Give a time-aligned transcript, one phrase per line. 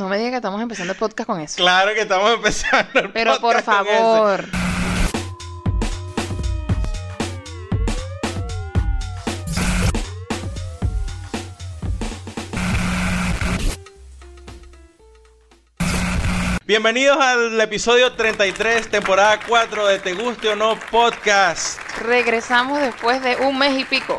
[0.00, 1.56] No me digas que estamos empezando el podcast con eso.
[1.56, 4.46] Claro que estamos empezando el Pero por con favor.
[16.64, 21.78] Bienvenidos al episodio 33, temporada 4 de Te Guste o No Podcast.
[21.98, 24.18] Regresamos después de un mes y pico.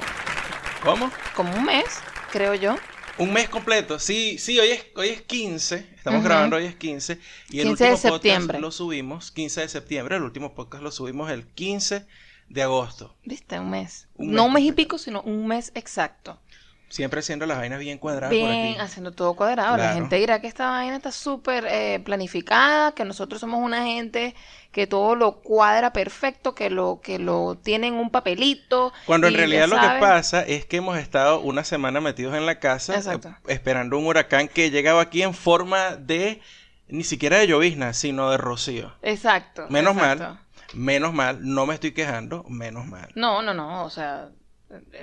[0.83, 1.11] ¿Cómo?
[1.33, 1.85] Como un mes,
[2.31, 2.75] creo yo.
[3.21, 3.99] Un mes completo.
[3.99, 5.75] Sí, sí, hoy es, hoy es 15.
[5.95, 6.27] Estamos Ujú.
[6.27, 7.19] grabando, hoy es 15.
[7.51, 8.57] Y el 15 de último septiembre.
[8.57, 10.15] podcast lo subimos, 15 de septiembre.
[10.15, 12.07] El último podcast lo subimos el 15
[12.49, 13.15] de agosto.
[13.23, 13.59] ¿Viste?
[13.59, 14.07] Un mes.
[14.15, 14.75] Un no mes un mes y completo.
[14.75, 16.41] pico, sino un mes exacto.
[16.91, 18.79] Siempre haciendo las vainas bien cuadradas por Bien, aquí.
[18.81, 19.77] haciendo todo cuadrado.
[19.77, 24.35] La gente dirá que esta vaina está súper eh, planificada, que nosotros somos una gente
[24.73, 28.91] que todo lo cuadra perfecto, que lo, que lo tiene en un papelito.
[29.05, 32.59] Cuando en realidad lo que pasa es que hemos estado una semana metidos en la
[32.59, 36.41] casa eh, esperando un huracán que llegaba aquí en forma de
[36.89, 38.93] ni siquiera de llovizna, sino de rocío.
[39.01, 39.65] Exacto.
[39.69, 40.23] Menos exacto.
[40.25, 40.39] mal,
[40.73, 43.07] menos mal, no me estoy quejando, menos mal.
[43.15, 44.27] No, no, no, o sea,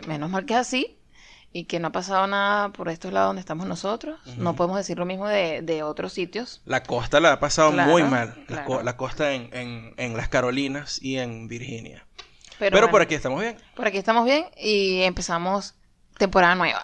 [0.06, 0.97] menos mal que es así
[1.52, 4.20] y que no ha pasado nada por estos lados donde estamos nosotros.
[4.36, 6.60] No podemos decir lo mismo de, de otros sitios.
[6.66, 8.64] La costa la ha pasado Claro, muy mal, la, claro.
[8.66, 12.06] co- la costa en, en- en las Carolinas y en Virginia.
[12.58, 13.56] Pero, Pero, por bueno, aquí estamos bien.
[13.74, 15.74] por aquí estamos bien y empezamos
[16.18, 16.82] temporada nueva.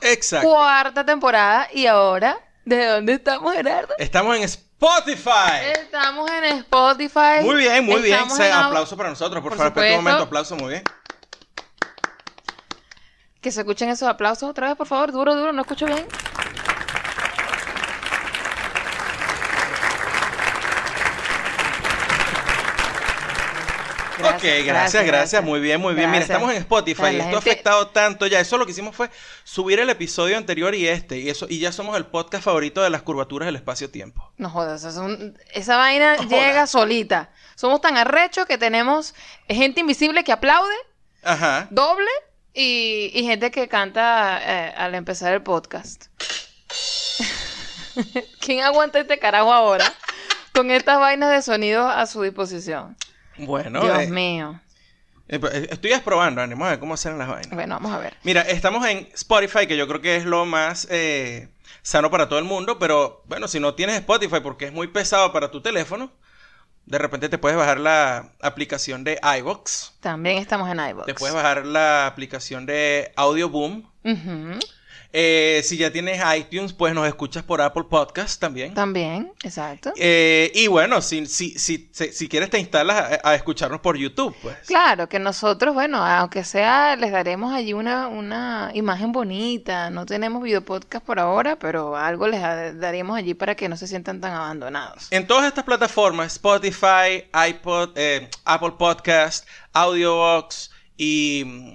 [0.00, 0.48] Exacto.
[0.48, 3.92] Cuarta temporada y ahora, ¿de dónde estamos, Gerardo?
[3.98, 5.72] Estamos en Spotify.
[5.78, 7.42] Estamos en Spotify.
[7.42, 8.14] Muy bien, muy bien.
[8.14, 9.68] Estamos Se- en Apple- aplauso para nosotros, por, Por favor.
[9.72, 10.02] Espera un supuesto.
[10.10, 10.84] momento, aplauso, muy bien.
[13.40, 15.12] Que se escuchen esos aplausos otra vez, por favor.
[15.12, 16.06] Duro, duro, no escucho bien.
[24.22, 26.10] ok, gracias, gracias, muy bien, muy bien.
[26.10, 26.36] Mira, Gracias.
[26.36, 28.38] estamos en Spotify y esto ha afectado tanto ya.
[28.40, 29.10] Eso lo que hicimos fue
[29.44, 32.90] subir el episodio anterior y este, y eso, y ya somos el podcast favorito de
[32.90, 34.30] las curvaturas del espacio-tiempo.
[34.36, 36.70] No jodas, es un- esa vaina No llega jodas.
[36.70, 37.30] solita.
[37.54, 39.14] Somos tan arrechos que tenemos
[39.48, 40.74] gente invisible que aplaude,
[41.22, 41.68] Ajá.
[41.70, 42.10] doble
[42.54, 46.06] y, y gente que canta eh, al empezar el podcast.
[48.40, 49.84] ¿Quién aguanta este carajo ahora?
[50.54, 52.96] Con estas vainas de sonido a su disposición.
[53.38, 54.60] Bueno, Dios eh, mío.
[55.28, 57.54] eh, eh, estoy probando, vamos a ver cómo hacen las vainas.
[57.54, 58.16] Bueno, vamos a ver.
[58.22, 61.48] Mira, estamos en Spotify, que yo creo que es lo más eh,
[61.82, 65.32] sano para todo el mundo, pero bueno, si no tienes Spotify porque es muy pesado
[65.32, 66.12] para tu teléfono,
[66.90, 71.06] de repente te puedes bajar la aplicación de iVoox, También estamos en iVoox.
[71.06, 73.88] te puedes bajar la aplicación de Audio Boom.
[75.12, 78.74] Eh, si ya tienes iTunes, pues nos escuchas por Apple Podcast también.
[78.74, 79.92] También, exacto.
[79.96, 84.36] Eh, y bueno, si, si, si, si, quieres te instalas a, a escucharnos por YouTube,
[84.40, 84.56] pues.
[84.66, 89.90] Claro, que nosotros, bueno, aunque sea, les daremos allí una, una imagen bonita.
[89.90, 93.88] No tenemos videopodcast por ahora, pero algo les da- daremos allí para que no se
[93.88, 95.08] sientan tan abandonados.
[95.10, 101.74] En todas estas plataformas, Spotify, iPod, eh, Apple Podcast, Audiobox y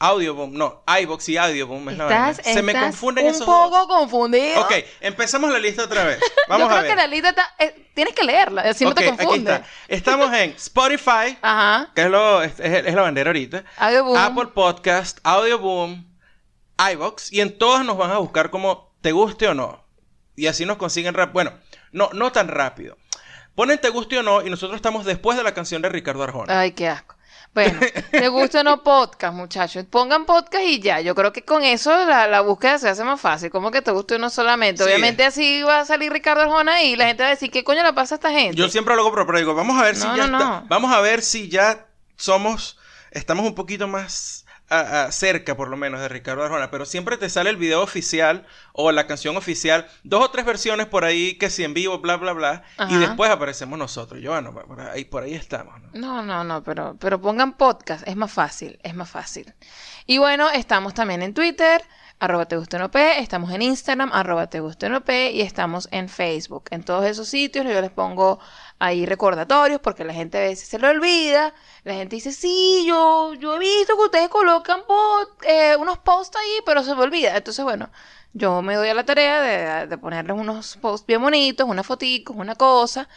[0.00, 2.30] Audioboom, no, iBox y Audioboom es la.
[2.30, 3.86] Estás, Se me estás confunden un esos poco dos.
[3.88, 4.60] confundido.
[4.62, 6.20] Ok, empezamos la lista otra vez.
[6.48, 6.90] Vamos Yo creo a ver.
[6.90, 7.54] que la lista está...
[7.58, 9.54] eh, tienes que leerla, así no Ok, te aquí confunde.
[9.54, 9.66] está.
[9.88, 11.90] Estamos en Spotify, Ajá.
[11.96, 13.64] que es, lo, es, es- es la bandera ahorita.
[13.76, 14.16] Audioboom.
[14.16, 16.04] Apple Podcast, Audioboom,
[16.92, 19.84] iBox y en todas nos van a buscar como te guste o no.
[20.36, 21.32] Y así nos consiguen rápido.
[21.32, 21.52] Bueno,
[21.90, 22.96] no, no tan rápido.
[23.56, 26.60] Ponen te guste o no y nosotros estamos después de la canción de Ricardo Arjona.
[26.60, 27.16] Ay, qué asco.
[27.54, 29.84] Bueno, te gusta o no podcast, muchachos.
[29.90, 31.00] Pongan podcast y ya.
[31.00, 33.50] Yo creo que con eso la, la búsqueda se hace más fácil.
[33.50, 34.82] Como que te guste o no solamente.
[34.84, 34.88] Sí.
[34.88, 37.82] Obviamente así va a salir Ricardo Arjona y la gente va a decir, ¿qué coño
[37.82, 38.56] le pasa a esta gente?
[38.56, 40.66] Yo siempre lo hago, pero, digo, vamos a ver si No, ya no, está- no.
[40.68, 42.78] Vamos a ver si ya somos,
[43.10, 46.70] estamos un poquito más ah, cerca, por lo menos, de Ricardo Arjona.
[46.70, 50.86] Pero siempre te sale el video oficial o la canción oficial, dos o tres versiones
[50.86, 52.62] por ahí, que si en vivo, bla, bla, bla.
[52.88, 54.20] Y después aparecemos nosotros.
[54.20, 55.88] Yo, bueno, por ahí, por ahí estamos, ¿no?
[55.92, 59.54] No, no, no, pero, pero pongan podcast, es más fácil, es más fácil.
[60.06, 61.82] Y bueno, estamos también en Twitter,
[62.20, 65.88] arroba te gusta no P, estamos en Instagram, arroba te gusta no P, y estamos
[65.92, 66.64] en Facebook.
[66.70, 68.38] En todos esos sitios yo les pongo
[68.78, 71.54] ahí recordatorios porque la gente a veces se lo olvida.
[71.84, 74.80] La gente dice, sí, yo, yo he visto que ustedes colocan
[75.42, 77.36] eh, unos posts ahí, pero se me olvida.
[77.36, 77.90] Entonces, bueno,
[78.32, 82.54] yo me doy a la tarea de, ponerles unos posts bien bonitos, unas foticos, una
[82.54, 83.08] cosa,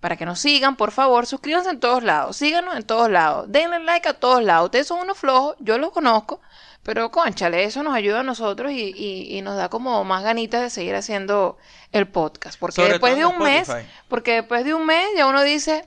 [0.00, 3.80] para que nos sigan, por favor, suscríbanse en todos lados, síganos en todos lados, denle
[3.80, 4.66] like a todos lados.
[4.66, 6.40] Ustedes son unos flojos, yo los conozco,
[6.88, 10.62] pero conchale, eso nos ayuda a nosotros y, y- y nos da como más ganitas
[10.62, 11.58] de seguir haciendo
[11.92, 12.58] el podcast.
[12.58, 13.68] Porque Sobre después de un mes,
[14.08, 15.84] porque después de un mes ya uno dice,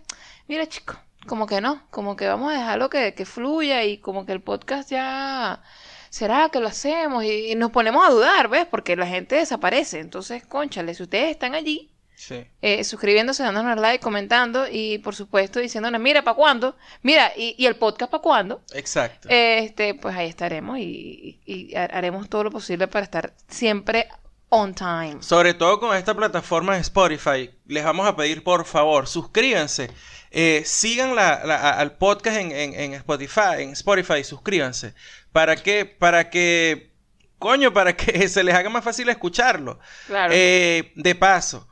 [0.48, 0.96] mira chico,
[1.26, 4.42] como que no, como que vamos a dejarlo que, que fluya y como que el
[4.42, 5.64] podcast ya
[6.12, 7.24] ¿será que lo hacemos?
[7.24, 8.68] Y, y nos ponemos a dudar, ¿ves?
[8.70, 10.00] Porque la gente desaparece.
[10.02, 11.91] Entonces, conchale, si ustedes están allí,
[12.24, 12.46] Sí.
[12.62, 16.76] eh, suscribiéndose, dándonos like, comentando y por supuesto diciéndonos, mira, ¿para cuándo?
[17.02, 18.62] Mira, y, y el podcast para cuándo?
[18.76, 19.28] Exacto.
[19.32, 24.08] Este, pues ahí estaremos y, y- y ha- haremos todo lo posible para estar siempre
[24.50, 25.18] on time.
[25.22, 29.90] Sobre todo con esta plataforma de Spotify, les vamos a pedir por favor, suscríbanse.
[30.30, 34.94] Eh, sigan la- la- a- al podcast en, en- en Spotify, en Spotify, suscríbanse.
[35.32, 35.86] ¿Para qué?
[35.86, 36.92] Para que,
[37.40, 39.80] coño, para que se les haga más fácil escucharlo.
[40.06, 40.32] Claro.
[40.36, 41.68] Eh, de paso,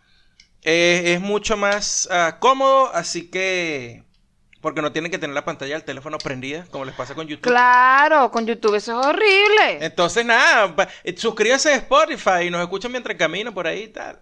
[0.64, 4.04] eh, es mucho más ah, cómodo, así que,
[4.62, 7.50] porque no tienen que tener la pantalla del teléfono prendida, como les pasa con YouTube.
[7.50, 9.86] Claro, con YouTube eso es horrible.
[9.86, 14.20] Entonces, nada, eh, suscríbanse a Spotify y nos escuchan mientras camino por ahí y tal.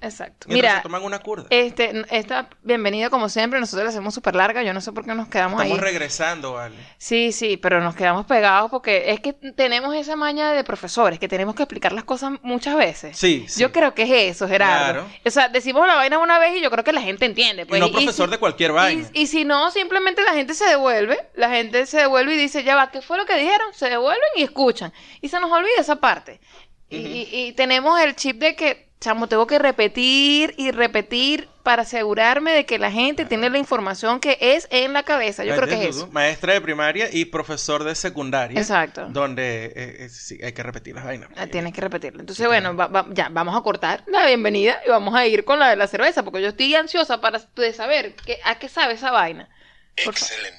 [0.00, 1.46] Exacto, Mira, se toman una curda.
[1.50, 5.14] este, esta bienvenida como siempre, nosotros la hacemos súper larga, yo no sé por qué
[5.14, 5.84] nos quedamos Estamos ahí.
[5.84, 6.76] regresando, vale.
[6.98, 11.28] Sí, sí, pero nos quedamos pegados porque es que tenemos esa maña de profesores, que
[11.28, 13.16] tenemos que explicar las cosas muchas veces.
[13.18, 13.60] Sí, sí.
[13.60, 14.92] Yo creo que es eso, Gerardo.
[15.04, 15.06] Claro.
[15.24, 17.62] O sea, decimos la vaina una vez y yo creo que la gente entiende.
[17.62, 19.08] Y Pues, no profesor si- de cualquier vaina.
[19.12, 22.62] Y, y si no, simplemente la gente se devuelve, la gente se devuelve y dice,
[22.64, 23.68] ya va, ¿qué fue lo que dijeron?
[23.72, 24.92] Se devuelven y escuchan.
[25.20, 26.40] Y se nos olvida esa parte.
[26.88, 31.82] Y, y- y tenemos el chip de que, chamo, tengo que repetir y repetir para
[31.82, 35.42] asegurarme de que la gente tiene la información que es en la cabeza.
[35.44, 36.08] Yo creo que es eso.
[36.08, 38.60] Maestra de primaria y profesor de secundaria.
[38.60, 39.06] Exacto.
[39.08, 39.72] Donde eh,
[40.04, 41.30] eh, sí, hay que repetir las vainas.
[41.36, 42.20] Ah, Tienes que repetirlo.
[42.20, 45.58] Entonces, bueno, va- va- ya, vamos a cortar la bienvenida y vamos a ir con
[45.58, 48.94] la de la cerveza, porque yo estoy ansiosa para de saber qué, a qué sabe
[48.94, 49.48] esa vaina.
[49.96, 50.56] Excellent.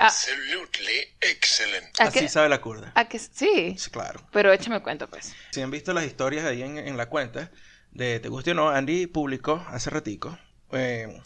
[0.00, 0.06] Ah.
[0.06, 2.00] Absolutely excellent.
[2.00, 2.90] ¿A Así sabe la curda.
[2.94, 4.20] a qué- sí, Sí, claro.
[4.32, 5.32] pero échame cuenta, pues.
[5.50, 7.50] Si han visto las historias ahí en, en la cuenta
[7.94, 10.36] de Te Guste o No, Andy publicó hace ratico
[10.72, 11.20] eh,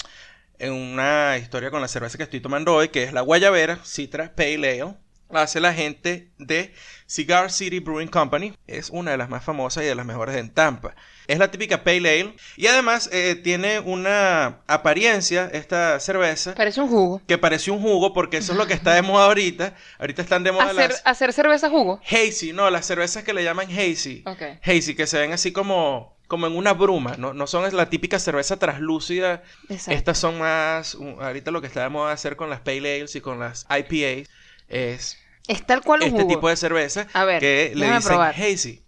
[0.59, 4.33] en una historia con la cerveza que estoy tomando hoy, que es la Guayabera Citra
[4.35, 4.95] Pale Ale.
[5.31, 6.73] La hace la gente de
[7.07, 8.55] Cigar City Brewing Company.
[8.67, 10.95] Es una de las más famosas y de las mejores en Tampa.
[11.27, 12.35] Es la típica Pale Ale.
[12.57, 17.21] Y además eh, tiene una apariencia, esta cerveza, Parece un jugo.
[17.27, 19.75] que parece un jugo, porque eso es lo que está de moda ahorita.
[19.99, 22.01] Ahorita están de moda Hacer, las hacer cerveza jugo.
[22.11, 24.23] hazy, no, las cervezas que le llaman hazy.
[24.25, 24.43] Ok.
[24.63, 28.19] Hazy, que se ven así como, como en una bruma, no, no son la típica
[28.19, 29.43] cerveza translúcida.
[29.69, 29.93] Exacto.
[29.93, 33.21] Estas son más, ahorita lo que está de moda hacer con las Pale Ales y
[33.21, 34.29] con las IPAs
[34.69, 36.35] es Es tal cual un este jugo.
[36.35, 38.35] tipo de cerveza A ver, que le dicen probar.
[38.35, 38.85] hazy.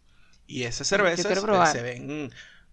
[0.46, 1.42] Y esas cervezas
[1.72, 2.32] se ven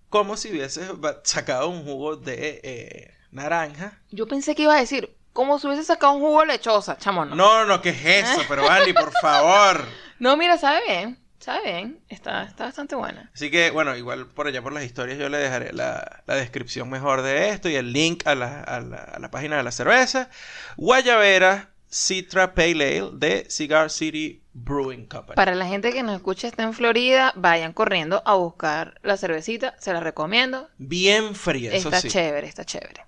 [0.10, 0.90] como si hubieses
[1.24, 4.00] sacado un jugo de eh, naranja.
[4.12, 7.26] Yo pensé que iba a decir, como si hubiese sacado un jugo de lechosa, chamo,
[7.26, 7.36] no.
[7.36, 8.42] No, no, ¿qué es eso?
[8.48, 9.86] Pero Andy, por favor.
[10.20, 11.20] No, mira, sabe bien.
[11.48, 12.00] Sabe bien.
[12.10, 13.32] Está, está bastante buena.
[13.34, 16.90] Así que, bueno, igual por allá por las historias yo le dejaré la, la descripción
[16.90, 19.72] mejor de esto y el link a la, a la, a la página de la
[19.72, 20.30] cerveza.
[20.76, 25.36] Guayabera Citra Pale Ale de Cigar City Brewing Company.
[25.38, 29.74] Para la gente que nos escucha está en Florida, vayan corriendo a buscar la cervecita.
[29.80, 30.68] Se la recomiendo.
[30.78, 32.10] Bien fría, eso Está sí.
[32.10, 33.06] chévere, está chévere.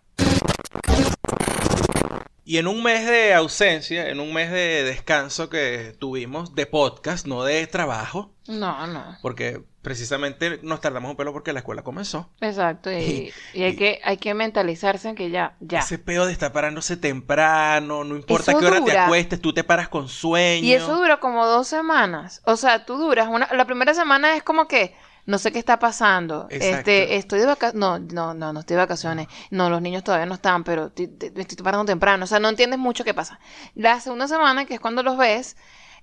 [2.50, 7.28] Y en un mes de ausencia, en un mes de descanso que tuvimos de podcast,
[7.28, 9.18] no de trabajo, No, no.
[9.22, 12.32] porque precisamente nos tardamos un pelo porque la escuela comenzó.
[12.42, 12.92] Exacto.
[12.92, 15.82] Y, y hay, y- que, hay que mentalizarse en que ya, ya.
[15.82, 19.64] Ese peo de estar parándose temprano, no importa Eso qué hora te acuestes, tú te
[19.64, 20.66] paras con sueño.
[20.66, 22.42] Y eso dura como dos semanas.
[22.46, 23.48] O sea, tú duras una...
[23.54, 24.96] La primera semana es como que
[25.30, 26.48] no sé qué está pasando.
[26.50, 26.90] Exacto.
[26.90, 27.80] Este, estoy de vacaciones.
[27.80, 29.28] No, no, no, no estoy de vacaciones.
[29.52, 32.24] No, los niños todavía no están, pero me estoy parando temprano.
[32.24, 33.40] O sea, no entiendes mucho qué pasa.
[33.76, 35.56] La segunda semana, que es cuando los ves,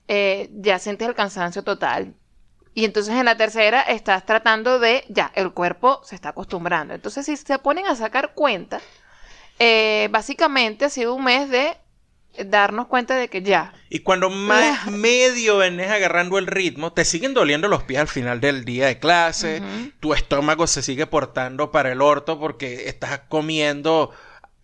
[0.07, 2.15] eh, ya sientes el cansancio total.
[2.73, 6.95] Y entonces en la tercera estás tratando de, ya, el cuerpo se está acostumbrando.
[6.95, 8.81] Entonces, si se ponen a sacar cuenta,
[9.59, 11.77] eh, básicamente ha sido un mes de
[12.45, 17.35] darnos cuenta de que ya, Y cuando más medio venés agarrando el ritmo, te siguen
[17.35, 19.63] doliendo los pies al final del día de clase,
[20.01, 24.11] tu estómago se sigue portando para el orto porque estás comiendo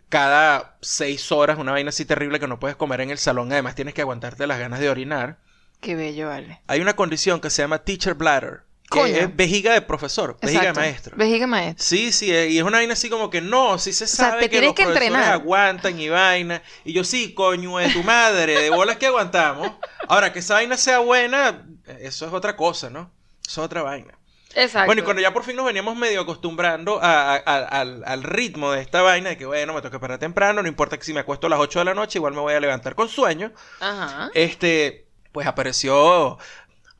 [0.08, 3.74] cada seis horas una vaina así terrible que no puedes comer en el salón, además
[3.74, 5.38] tienes que aguantarte las ganas de orinar.
[5.80, 6.60] qué bello, vale.
[6.66, 9.16] Hay una condición que se llama teacher bladder, Coño.
[9.16, 10.80] es vejiga de profesor, vejiga Exacto.
[10.80, 11.16] de maestro.
[11.16, 11.84] Vejiga maestro.
[11.84, 14.42] Sí, sí, eh, y es una vaina así como que no, sí se sea, sabe
[14.42, 15.32] te que tienes los que profesores entrenar.
[15.34, 16.62] aguantan y vaina.
[16.84, 19.70] Y yo sí, coño de tu madre, de bolas que aguantamos.
[20.08, 21.66] Ahora, que esa vaina sea buena,
[22.00, 23.10] eso es otra cosa, ¿no?
[23.46, 24.18] Eso es otra vaina.
[24.54, 24.84] Exacto.
[24.84, 28.22] Bueno, y cuando ya por fin nos veníamos medio acostumbrando a- a- a- al, al
[28.22, 31.14] ritmo de esta vaina, de que bueno, me toca parar temprano, no importa que si
[31.14, 33.50] me acuesto a las 8 de la noche, igual me voy a levantar con sueño.
[33.80, 34.30] Ajá.
[34.34, 36.36] Este, pues apareció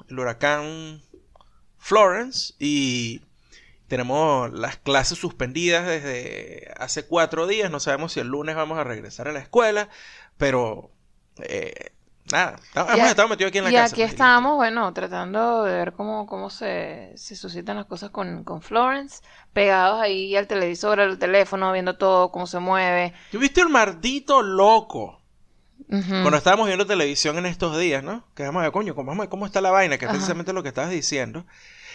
[0.09, 1.03] el huracán
[1.83, 3.23] Florence y
[3.89, 7.73] tenemos las clases suspendidas desde hace cuatro días.
[7.73, 9.89] No sabemos si el lunes vamos a regresar a la escuela,
[10.39, 10.93] pero
[11.41, 11.91] eh,
[12.31, 12.57] Nada,
[12.95, 13.95] Y hemos estado metidos aquí en la y casa.
[13.95, 18.45] aquí pues, estamos, bueno, tratando de ver cómo, cómo se, se suscitan las cosas con,
[18.45, 19.23] con Florence,
[19.53, 23.13] pegados ahí al televisor, al teléfono, viendo todo, cómo se mueve.
[23.33, 25.22] ¿Tú viste el maldito loco?
[26.01, 28.25] Cuando estábamos viendo televisión en estos días, ¿no?
[28.35, 29.99] Que vamos a ver, coño, ¿cómo, cómo está la vaina?
[29.99, 30.17] Que es Ajá.
[30.19, 31.45] precisamente lo que estabas diciendo.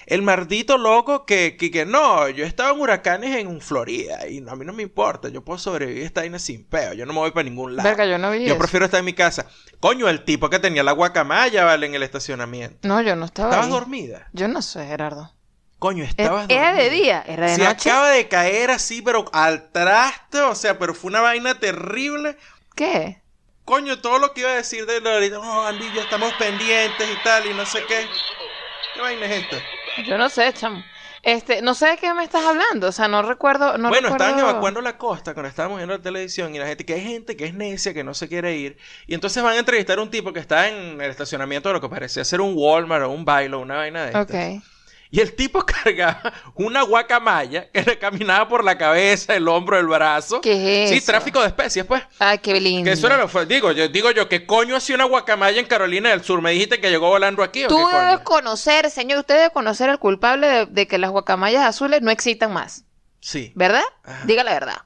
[0.05, 4.39] El maldito loco que, que, que no, yo he estado en huracanes en Florida y
[4.39, 7.05] no, a mí no me importa, yo puedo sobrevivir a esta vaina sin peo, yo
[7.05, 7.89] no me voy para ningún lado.
[7.89, 8.57] Verga, yo no vi Yo eso.
[8.57, 9.47] prefiero estar en mi casa.
[9.81, 11.87] Coño, el tipo que tenía la guacamaya, ¿vale?
[11.87, 12.87] En el estacionamiento.
[12.87, 13.71] No, yo no estaba ¿Estabas ahí.
[13.73, 14.29] dormida?
[14.31, 15.33] Yo no sé, Gerardo.
[15.79, 17.89] Coño, Era, estabas era de día, era de Se noche.
[17.91, 22.37] acaba de caer así, pero al traste, o sea, pero fue una vaina terrible.
[22.75, 23.21] ¿Qué?
[23.67, 27.21] Coño, todo lo que iba a decir de ahorita, no, Andy, ya estamos pendientes y
[27.21, 28.07] tal, y no sé qué.
[28.93, 29.57] ¿Qué vaina es esta?
[30.05, 30.81] Yo no sé, chamo.
[31.21, 34.25] Este, no sé de qué me estás hablando, o sea, no recuerdo, no bueno, recuerdo...
[34.25, 37.35] estaban evacuando la costa cuando estábamos viendo la televisión y la gente, que hay gente
[37.35, 40.11] que es necia, que no se quiere ir, y entonces van a entrevistar a un
[40.11, 43.25] tipo que está en el estacionamiento de lo que parecía ser un Walmart o un
[43.25, 44.23] bailo, una vaina de estas.
[44.23, 44.63] Ok.
[45.09, 49.87] Y el tipo cargaba una guacamaya que le caminaba por la cabeza, el hombro, el
[49.87, 50.41] brazo.
[50.41, 52.03] ¿Qué es Sí, tráfico de especies, pues.
[52.19, 52.83] Ay, qué lindo.
[52.85, 53.45] Que eso era lo fue.
[53.45, 56.41] Digo yo, digo yo, ¿qué coño hacía una guacamaya en Carolina del Sur?
[56.41, 57.97] ¿Me dijiste que llegó volando aquí o Tú qué coño?
[57.99, 62.11] debes conocer, señor, usted debe conocer al culpable de, de que las guacamayas azules no
[62.11, 62.83] existan más,
[63.19, 63.83] Sí, ¿verdad?
[64.03, 64.23] Ajá.
[64.25, 64.77] Diga la verdad.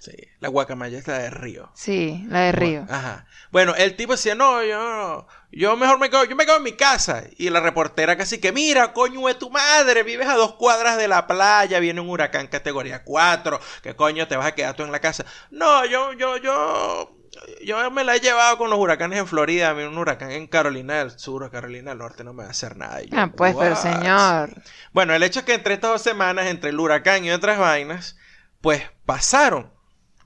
[0.00, 0.12] Sí.
[0.40, 1.70] La guacamaya está de río.
[1.74, 2.86] Sí, la de Río.
[2.90, 3.26] Ajá.
[3.52, 6.72] Bueno, el tipo decía, no, yo, yo mejor me quedo, yo me quedo en mi
[6.72, 7.24] casa.
[7.36, 11.06] Y la reportera casi que, mira, coño de tu madre, vives a dos cuadras de
[11.08, 14.92] la playa, viene un huracán categoría 4, ¿qué coño te vas a quedar tú en
[14.92, 15.24] la casa?
[15.50, 17.16] No, yo, yo, yo,
[17.64, 20.46] yo me la he llevado con los huracanes en Florida, a mí un huracán en
[20.46, 23.02] Carolina del Sur o Carolina del Norte no me va a hacer nada.
[23.02, 24.50] Yo, Ah, pues, pero señor.
[24.92, 28.16] Bueno, el hecho es que entre estas dos semanas, entre el huracán y otras vainas,
[28.60, 29.72] pues pasaron.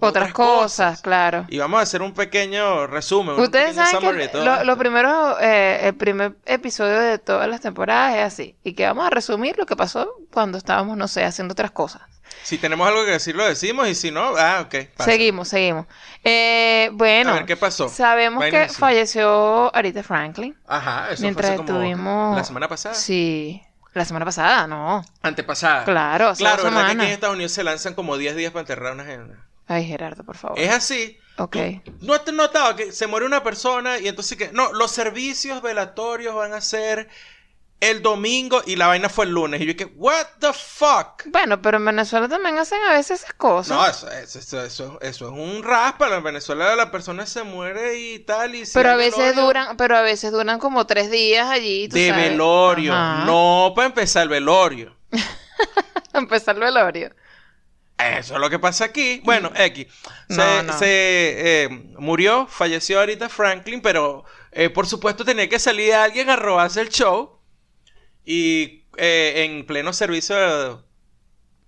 [0.01, 1.47] Otras cosas, claro.
[1.49, 3.39] Y vamos a hacer un pequeño resumen.
[3.39, 8.23] Ustedes saben que lo, lo primero, eh, el primer episodio de todas las temporadas es
[8.25, 8.57] así.
[8.65, 12.03] Y que vamos a resumir lo que pasó cuando estábamos, no sé, haciendo otras cosas.
[12.43, 13.89] Si tenemos algo que decir, lo decimos.
[13.89, 14.75] Y si no, ah, ok.
[14.97, 15.11] pasa.
[15.11, 15.87] Seguimos, seguimos.
[16.25, 17.89] Eh, bueno, A ver, ¿qué pasó?
[17.89, 18.75] sabemos que así.
[18.75, 20.55] falleció Aretha Franklin.
[20.67, 22.95] Ajá, eso Mientras fue como estuvimos- la semana pasada.
[22.95, 23.63] Sí,
[23.95, 25.03] la semana pasada, ¿no.
[25.23, 25.85] Antepasada.
[25.85, 27.13] Claro, hace Claro, ¿verdad que aquí en.
[27.13, 29.37] Estados Unidos se lanzan como 10 días para enterrar una gente?
[29.67, 30.59] Ay, Gerardo, por favor.
[30.59, 31.19] Es así.
[31.39, 31.57] Ok.
[32.01, 34.53] ¿No has notado que se muere una persona y entonces que...
[34.53, 37.09] No, los servicios velatorios van a ser
[37.81, 39.61] el domingo y la vaina fue el lunes.
[39.61, 41.25] Y yo que, what the fuck?
[41.27, 43.77] Bueno, pero en Venezuela también hacen a veces esas cosas.
[43.77, 46.15] No, eso, eso, eso, eso, eso es un raspa.
[46.17, 48.55] En Venezuela la persona se muere y tal.
[48.55, 51.89] Y si pero a veces velorio- duran, pero a veces duran como tres días allí.
[51.89, 52.31] tú De sabes.
[52.31, 52.93] velorio.
[52.95, 53.25] Ajá.
[53.27, 54.97] No para empezar el velorio.
[56.13, 57.15] Empezar el velorio.
[57.99, 59.21] Eso es lo que pasa aquí.
[59.25, 59.87] Bueno, X.
[60.29, 60.79] Se, No, no.
[60.79, 60.85] se,
[61.65, 66.81] eh, murió, falleció ahorita Franklin, pero eh, por supuesto tenía que salir alguien a robarse
[66.81, 67.39] el show.
[68.25, 70.85] Y eh, en pleno servicio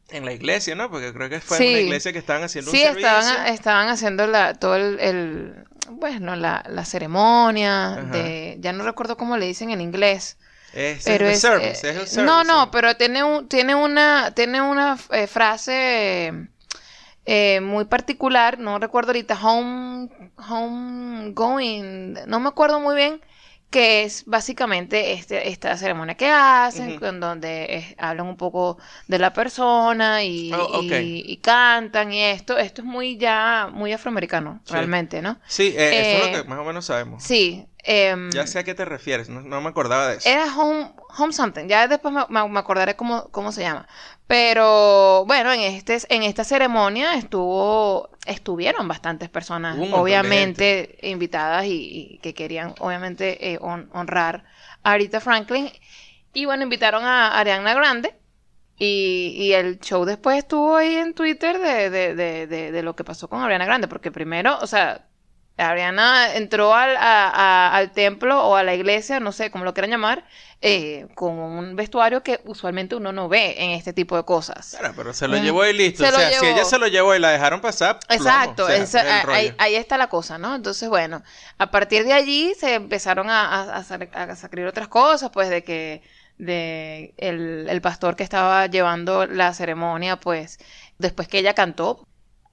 [0.09, 0.90] en la iglesia, ¿no?
[0.90, 3.09] Porque creo que fue en una iglesia que estaban haciendo Sí, un servicio.
[3.09, 8.02] estaban, estaban haciendo la, todo el, el- bueno, la, la ceremonia Ajá.
[8.02, 10.38] de, ya no recuerdo cómo le dicen en inglés,
[10.76, 12.23] Es, pero el es, service, eh, es el service.
[12.23, 12.71] no, no, ¿no?
[12.71, 16.49] pero tiene un, tiene una, tiene una eh, frase
[17.25, 23.23] eh, muy particular, no recuerdo ahorita, home, home going, no me acuerdo muy bien,
[23.70, 29.18] que es básicamente este, esta ceremonia que hacen, en donde eh, hablan un poco de
[29.18, 34.61] la persona y, Oh, y- y cantan y esto, esto es muy ya, muy afroamericano,
[34.64, 34.73] Sí.
[34.73, 35.38] realmente, ¿no?
[35.46, 37.23] Sí, eh, eso es Eh, lo que más o menos sabemos.
[37.25, 37.66] Sí.
[37.85, 40.28] em, Ya sé a qué te refieres, no, no me acordaba de eso.
[40.28, 41.66] era home, home something.
[41.68, 43.87] Ya después me, me- me acordaré cómo, cómo se llama.
[44.26, 52.18] Pero bueno, en este, en esta ceremonia estuvo, estuvieron bastantes personas, obviamente, invitadas y, y
[52.18, 54.45] que querían, obviamente, eh, hon- honrar
[54.83, 55.71] a Aretha Franklin.
[56.33, 58.14] Y bueno, invitaron a Ariana Grande.
[58.78, 62.95] Y, y el show después estuvo ahí en Twitter de, de, de, de, de lo
[62.95, 63.88] que pasó con Ariana Grande.
[63.88, 65.06] Porque primero, o sea,
[65.58, 69.72] Ariana entró al, a- a- al templo o a la iglesia, no sé cómo lo
[69.75, 70.25] quieran llamar,
[70.60, 74.76] eh, con un vestuario que usualmente uno no ve en este tipo de cosas.
[74.78, 75.42] Claro, pero se lo Mm.
[75.42, 76.02] llevó y listo.
[76.04, 78.22] Se o sea, si ella se lo llevó y la dejaron pasar, plomo.
[78.22, 80.54] Exacto, O sea, esa- el a- ahí, está la cosa, ¿no?
[80.54, 81.22] Entonces, bueno,
[81.58, 86.02] a partir de allí se empezaron a, a sacar otras cosas, pues de que
[86.38, 90.58] de el, el pastor que estaba llevando la ceremonia, pues
[90.98, 92.06] después que ella cantó,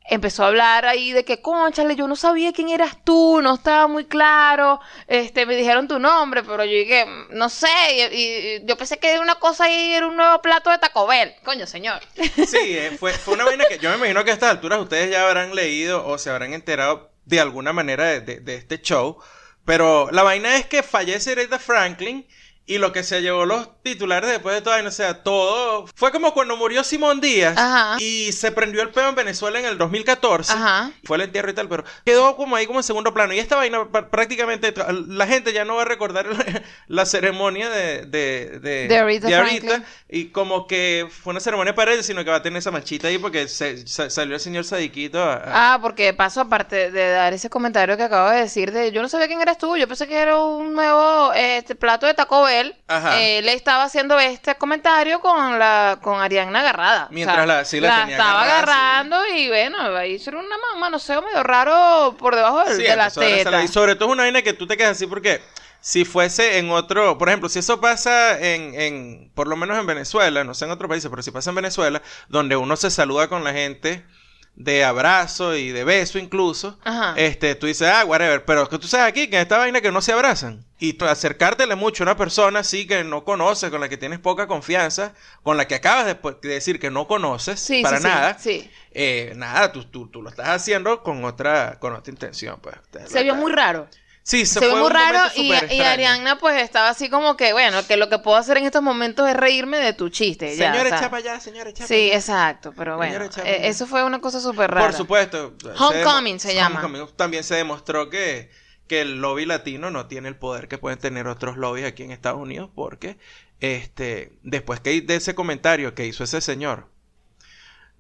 [0.10, 3.88] empezó a hablar ahí de que, conchale, yo no sabía quién eras tú, no estaba
[3.88, 7.68] muy claro, este, me dijeron tu nombre, pero yo dije, "Mm, no sé,
[8.12, 11.08] y, y yo pensé que era una cosa ahí, era un nuevo plato de Taco
[11.08, 12.02] Bell, coño, señor.
[12.48, 15.10] Sí, eh, fue, fue una vaina que yo me imagino que a estas alturas ustedes
[15.12, 19.18] ya habrán leído o se habrán enterado de alguna manera de, de- de este show.
[19.66, 22.28] Pero la vaina es que fallece Aretha Franklin
[22.66, 26.34] y lo que se llevó los titulares después de todo, o sea, todo fue como
[26.34, 27.98] cuando murió Simón Díaz Ajá.
[28.00, 30.54] y se prendió el peo en Venezuela en el 2014.
[30.54, 30.92] Ajá.
[31.04, 33.34] Fue el entierro y tal, pero quedó como ahí como en segundo plano.
[33.34, 34.74] Y esta vaina pr- prácticamente
[35.08, 39.86] la gente ya no va a recordar la, la ceremonia de, de, de, Franklin.
[40.10, 43.08] y como que fue una ceremonia para él, sino que va a tener esa manchita
[43.10, 47.34] ahí porque se, salió el señor Sadiquito a, a- Ah, porque paso aparte de dar
[47.34, 50.08] ese comentario que acabo de decir de yo no sabía quién eras tú, yo pensé
[50.08, 52.76] que era un nuevo este plato de Taco Bell.
[52.88, 53.20] Ajá.
[53.22, 57.08] Eh, le estaba haciendo este comentario con la con Ariana agarrada.
[57.10, 61.42] Mientras la- sí la tenía estaba agarrando y bueno, ahí hicieron una ma- manoseo medio
[61.42, 63.64] raro por debajo del- Sí, de la teta.
[63.64, 65.42] Y sobre todo es una vaina que tú te quedas así porque
[65.80, 69.88] si fuese en otro, por ejemplo, si eso pasa en, en, por lo menos en
[69.88, 73.28] Venezuela, no sé en otros países, pero si pasa en Venezuela, donde uno se saluda
[73.28, 74.06] con la gente
[74.56, 77.14] de abrazo y de beso incluso, Ajá.
[77.18, 79.92] este, tú dices, ah, whatever, pero que tú sabes aquí que en esta vaina que
[79.92, 80.64] no se abrazan.
[80.80, 84.48] Y acercártele mucho a una persona así que no conoces, con la que tienes poca
[84.48, 88.38] confianza, con la que acabas de, de decir que no conoces Sí, para sí, nada,
[88.38, 88.70] sí.
[88.92, 92.76] eh, nada, tú, tú, tú lo estás haciendo con otra, con otra intención, pues.
[93.08, 93.88] Se vio muy raro.
[94.24, 95.82] Sí, Se, se, ve fue muy raro y, y.
[95.82, 99.30] Ariana pues estaba así como que, bueno, que lo que puedo hacer en estos momentos
[99.30, 100.56] es reírme de tu chiste.
[100.56, 100.98] ya, Señora, o sea.
[100.98, 104.72] echa para allá, señora, echa Sí, exacto, pero bueno, eh, eso fue una cosa súper
[104.72, 104.88] rara.
[104.88, 105.54] Por supuesto.
[105.78, 106.80] Homecoming se llama.
[106.80, 107.16] Homecoming.
[107.18, 108.50] También se demostró que,
[108.88, 112.12] que el lobby latino no tiene el poder que pueden tener otros lobbies aquí en
[112.12, 113.18] Estados Unidos porque
[113.60, 116.93] este después que de ese comentario que hizo ese señor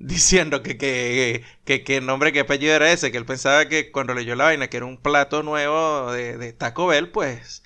[0.05, 4.13] diciendo que que, que, que nombre que apellido era ese, que él pensaba que cuando
[4.13, 7.63] leyó la vaina que era un plato nuevo de, de Taco Bell, pues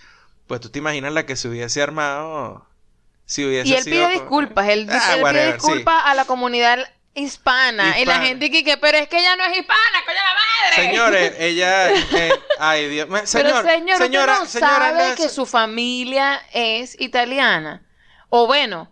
[0.47, 2.65] pues tú te imaginas la que se hubiese armado
[3.25, 6.79] si hubiese Y él sido pide disculpas, él, Ah, él pide disculpas a la comunidad
[7.13, 10.35] hispana, y la gente que, que, pero es que ella no es hispana, coño la
[10.35, 10.87] madre.
[10.87, 11.89] Señores, ella.
[11.91, 13.09] eh, ay, Dios.
[13.09, 17.81] me- pero Señor, usted señora, no señora, sabe que su familia es italiana.
[18.29, 18.91] O bueno,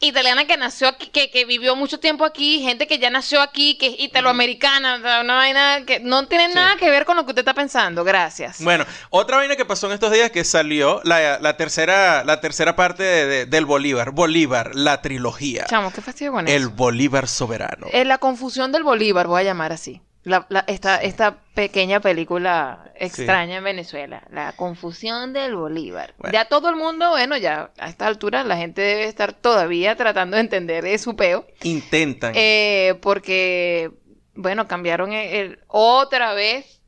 [0.00, 3.78] italiana que nació aquí, que, que vivió mucho tiempo aquí, gente que ya nació aquí,
[3.78, 6.54] que es italoamericana, una vaina que no tiene Sí.
[6.54, 8.04] nada que ver con lo que usted está pensando.
[8.04, 8.62] Gracias.
[8.62, 12.76] Bueno, otra vaina que pasó en estos días que salió la, la tercera, la tercera
[12.76, 14.10] parte de- de- del Bolívar.
[14.10, 15.64] Bolívar, la trilogía.
[15.68, 16.70] Chamo, qué fastidio con El eso.
[16.70, 17.86] Bolívar soberano.
[17.92, 20.00] Eh, la confusión del Bolívar, voy a llamar así.
[20.24, 24.22] La- la- esta, esta pequeña película extraña en Venezuela.
[24.30, 26.14] La confusión del Bolívar.
[26.16, 26.32] Bueno.
[26.32, 30.36] Ya todo el mundo, bueno, ya a esta altura la gente debe estar todavía tratando
[30.36, 31.46] de entender eh, su peo.
[31.62, 32.32] Intentan.
[32.34, 33.90] Eh, porque,
[34.34, 36.80] bueno, cambiaron el, el- otra vez.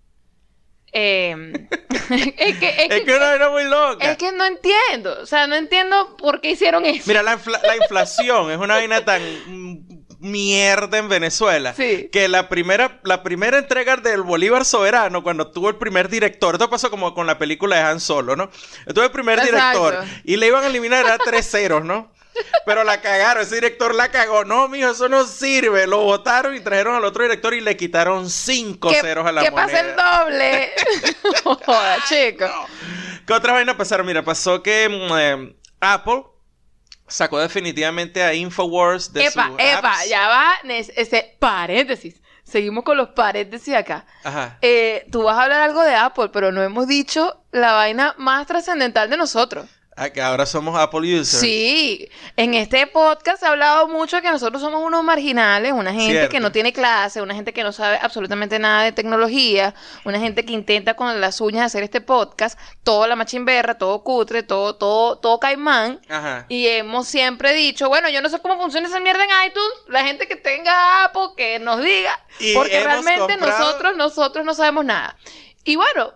[0.92, 1.36] eh,
[2.10, 4.10] es, que, es, es que, una vaina muy loca.
[4.12, 5.14] es que no entiendo.
[5.20, 7.02] O sea, no entiendo por qué hicieron eso.
[7.06, 9.20] Mira, la, infla- la inflación es una vaina tan
[10.30, 12.08] mierda en Venezuela Sí.
[12.12, 16.68] que la primera, la primera entrega del Bolívar Soberano, cuando tuvo el primer director, esto
[16.70, 18.50] pasó como con la película de Han Solo, ¿no?
[18.94, 19.84] Tuvo el primer Exacto.
[19.90, 22.12] director y le iban a eliminar a tres ceros, ¿no?
[22.66, 24.44] Pero la cagaron, ese director la cagó.
[24.44, 25.86] No, mijo, eso no sirve.
[25.86, 29.42] Lo votaron y trajeron al otro director y le quitaron cinco que, ceros a la
[29.42, 29.66] que moneda.
[29.66, 30.70] pase el doble.
[31.64, 32.46] Joda, chico.
[33.26, 34.06] ¿Qué otra vaina pasaron?
[34.06, 36.24] Mira, pasó que mm, eh, Apple
[37.08, 40.08] sacó definitivamente a Infowars de Epa, su epa, apps.
[40.08, 40.52] ya va.
[40.64, 42.20] nes- Este, paréntesis.
[42.44, 44.06] Seguimos con los paréntesis acá.
[44.22, 44.58] Ajá.
[44.62, 48.46] Eh, tú vas a hablar algo de Apple, pero no hemos dicho la vaina más
[48.46, 49.66] trascendental de nosotros.
[49.98, 51.40] Ah, que ahora somos Apple users.
[51.40, 52.06] Sí,
[52.36, 56.10] en este podcast se ha hablado mucho de que nosotros somos unos marginales, una gente
[56.12, 56.28] Cierto.
[56.30, 60.44] que no tiene clase, una gente que no sabe absolutamente nada de tecnología, una gente
[60.44, 65.16] que intenta con las uñas hacer este podcast, toda la machimberra, todo cutre, todo, todo,
[65.16, 65.98] todo caimán.
[66.10, 66.44] Ajá.
[66.50, 70.04] Y hemos siempre dicho, bueno, yo no sé cómo funciona esa mierda en iTunes, la
[70.04, 74.84] gente que tenga Apple que nos diga, Y porque realmente comprado- nosotros, nosotros no sabemos
[74.84, 75.16] nada.
[75.64, 76.12] Y bueno,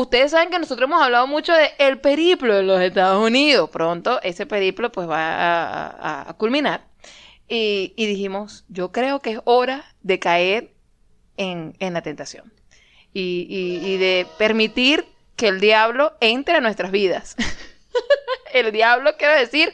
[0.00, 3.68] ustedes saben que nosotros hemos hablado mucho de el periplo de los Estados Unidos.
[3.70, 6.84] Pronto ese periplo pues va a, a- a culminar.
[7.48, 10.72] Y, y dijimos, yo creo que es hora de caer
[11.36, 12.52] en, en la tentación.
[13.14, 15.06] Y, y- y de permitir
[15.36, 17.36] que el diablo entre a nuestras vidas.
[18.52, 19.72] el diablo quiero decir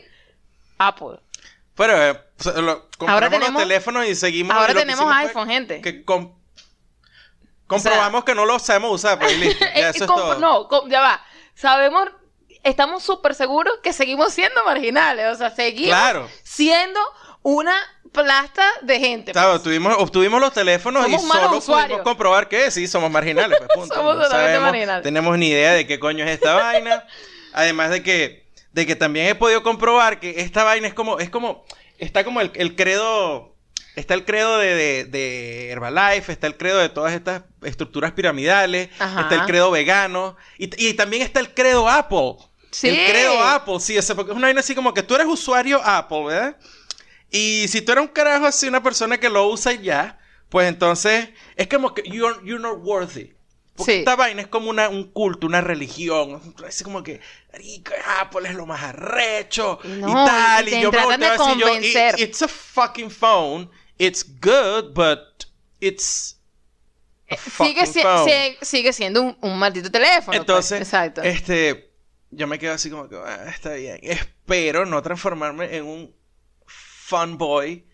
[0.79, 1.19] Apple.
[1.75, 2.21] Pero eh,
[2.63, 4.55] lo- compramos Ahora tenemos- los teléfonos y seguimos.
[4.57, 5.81] ahora tenemos iPhone, gente.
[5.81, 6.05] Que
[7.67, 9.65] com- comprobamos que no lo sabemos usar, pues y listo.
[9.75, 10.39] Ya Eh, eso es com- todo.
[10.39, 11.25] No, ya va.
[11.55, 12.09] Sabemos,
[12.63, 15.27] estamos súper seguros que seguimos siendo marginales.
[15.33, 16.29] O sea, seguimos Claro.
[16.43, 17.01] siendo
[17.43, 17.75] una
[18.13, 19.33] plasta de gente.
[19.33, 19.43] pues.
[19.45, 19.55] Claro,
[20.01, 21.89] obtuvimos, los teléfonos Somos y solo usuarios.
[21.89, 23.59] pudimos comprobar que sí, somos marginales.
[23.59, 23.95] Pues, punto.
[23.95, 25.03] Somos No totalmente sabemos, marginales.
[25.03, 27.05] Tenemos ni idea de qué coño es esta vaina.
[27.53, 31.31] Además de que, de que también he podido comprobar que esta vaina es como, es
[31.31, 31.65] como,
[31.99, 33.54] está como el, el credo
[33.97, 38.89] está el credo de, de- de Herbalife, está el credo de todas estas estructuras piramidales,
[38.99, 39.23] Ajá.
[39.23, 42.37] está el credo vegano y, y también está el credo Apple.
[42.71, 42.89] Sí.
[42.89, 45.81] El credo Apple, sí, ese, porque es una vaina así como que tú eres usuario
[45.85, 46.57] Apple, ¿verdad?
[47.31, 50.69] Y si tú eres un carajo así, una persona que lo usa y ya, pues
[50.69, 53.33] entonces es como que you're, you're not worthy.
[53.77, 53.99] Porque Sí.
[54.01, 56.55] esta vaina es como una, un culto, una religión.
[56.69, 57.21] Es como que,
[57.53, 60.69] "Marico, Apple es lo más arrecho y, No, tal.
[60.69, 61.79] y Y, yo me volteaba así, yo.
[61.81, 63.69] "It- it's a fucking phone.
[63.99, 65.45] It's good, but
[65.81, 66.39] it's
[67.31, 68.29] a Sigue, fucking si- phone".
[68.29, 70.27] si- sigue siendo un, un maldito teléfono.
[70.27, 70.39] pues.
[70.41, 71.23] Entonces, Exacto.
[71.23, 71.91] este,
[72.31, 73.99] yo me quedo así como que, "Ah, está bien.
[74.03, 76.15] Espero no transformarme en un
[76.67, 77.87] fanboy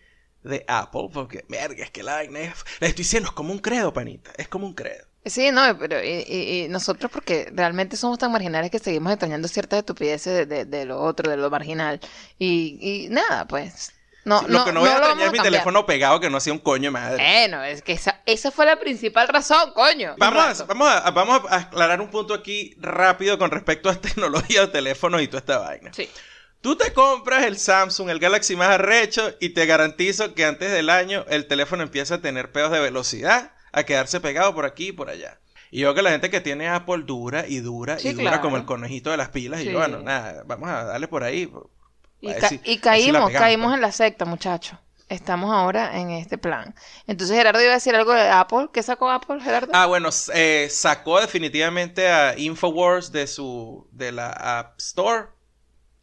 [0.43, 2.53] de Apple, porque, verga, es que la vaina es...
[2.79, 4.31] Le estoy diciendo, es como un credo, panita.
[4.37, 5.05] Es como un credo.
[5.23, 9.47] Sí, no, pero y, y- y nosotros porque realmente somos tan marginales que seguimos extrañando
[9.47, 11.99] ciertas estupideces de, de- de lo otro, de lo marginal.
[12.39, 13.91] Y, y nada, pues.
[14.23, 15.43] No, lo que no voy a lo extrañar es mi cambiar.
[15.45, 17.15] teléfono pegado que no hacía un coño de madre.
[17.23, 20.15] Bueno, es que esa, esa fue la principal razón, coño.
[20.17, 24.61] Vamos, a, vamos, a, vamos a aclarar un punto aquí rápido con respecto a tecnología
[24.61, 25.91] de teléfonos y toda esta vaina.
[25.93, 26.07] Sí.
[26.61, 30.91] Tú te compras el Samsung, el Galaxy más arrecho, y te garantizo que antes del
[30.91, 34.91] año el teléfono empieza a tener pedos de velocidad, a quedarse pegado por aquí y
[34.91, 35.39] por allá.
[35.71, 38.41] Y yo que la gente que tiene Apple dura y dura Sí, y dura claro.
[38.43, 39.61] como el conejito de las pilas.
[39.61, 39.71] Y Sí.
[39.71, 41.51] yo, bueno, nada, vamos a darle por ahí.
[42.21, 42.49] Y, ca-
[42.81, 43.75] caímos, pegamos, caímos pues.
[43.75, 44.77] en la secta, muchachos.
[45.09, 46.73] Estamos ahora en este plan.
[47.05, 48.69] Entonces Gerardo iba a decir algo de Apple.
[48.71, 49.71] ¿Qué sacó Apple, Gerardo?
[49.73, 55.27] Ah, bueno, eh, sacó definitivamente a Infowars de su de la App Store.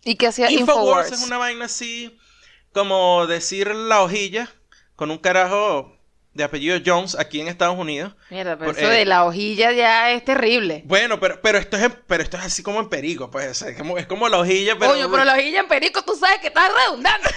[0.05, 1.13] ¿Y qué hacía Infowars, Infowars?
[1.13, 2.19] es una vaina así
[2.73, 4.49] como decir la hojilla
[4.95, 5.98] con un carajo
[6.39, 8.15] de apellido Jones aquí en Estados Unidos.
[8.31, 10.83] Mierda, pero Por- eso eh, de la hojilla ya es terrible.
[10.87, 13.55] Bueno, pero, pero esto es en- pero esto es así como en perico, pues o
[13.55, 16.15] sea, es como, es como la hojilla, pero, Coño, pero la hojilla en perico tú
[16.17, 17.29] sabes que está redundante.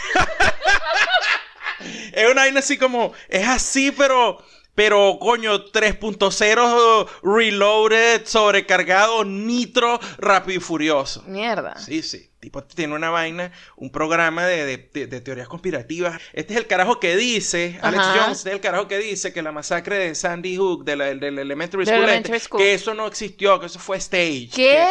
[2.14, 4.38] es una vaina así como es así, pero
[4.76, 11.24] pero coño 3.0 reloaded, sobrecargado, nitro, rápido y furioso.
[11.28, 11.78] Mierda.
[11.78, 12.31] Sí, sí.
[12.42, 16.20] Tipo, tiene una vaina, un programa de, de- de- de teorías conspirativas.
[16.34, 18.20] Este es el carajo que dice, Alex Ajá.
[18.24, 21.06] Jones, este es el carajo que dice que la masacre de Sandy Hook, de la-
[21.14, 22.62] del Elementary Del School, Elementary este, School.
[22.62, 24.50] que eso no existió, que eso fue stage.
[24.56, 24.72] ¿Qué?
[24.74, 24.88] que-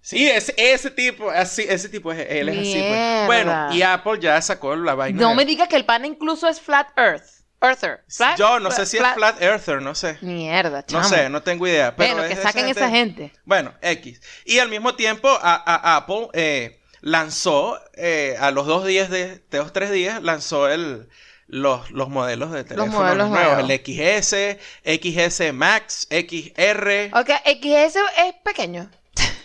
[0.00, 2.78] sí, ese, ese tipo, así, ese tipo es, él es así.
[2.88, 3.26] pues.
[3.26, 5.20] Bueno, y Apple ya sacó la vaina.
[5.20, 7.39] No me diga que el pana incluso es Flat Earth.
[7.62, 8.02] Earther.
[8.08, 10.16] Flat- Yo no sé flat- si es Flat Earther, no sé.
[10.22, 11.02] Mierda, chamo.
[11.02, 11.94] No sé, no tengo idea.
[11.96, 13.32] Pero Bueno, es que saquen esa gente.
[13.44, 14.20] Bueno, X.
[14.46, 19.42] Y al mismo tiempo, a, a Apple eh, lanzó, eh, a los dos días de,
[19.50, 21.08] de tres días, lanzó el,
[21.48, 23.64] los, los modelos de teléfonos modelos nuevos.
[23.64, 23.70] nuevos.
[23.70, 27.10] El XS, XS Max, XR.
[27.14, 28.90] Ok, XS es pequeño.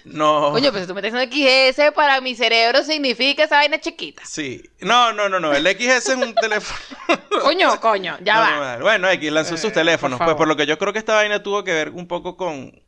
[0.06, 0.52] No.
[0.52, 4.24] Coño, pues si tú metes un XS para mi cerebro significa esa vaina chiquita.
[4.26, 4.62] Sí.
[4.80, 5.54] No, no, no, no.
[5.54, 6.80] El XS es un teléfono.
[7.41, 8.78] Coño, coño, ya No, va.
[8.78, 10.18] Bueno, X lanzó Eh, sus teléfonos.
[10.20, 12.38] por Pues por lo que yo creo que esta vaina tuvo que ver un poco
[12.38, 12.80] con,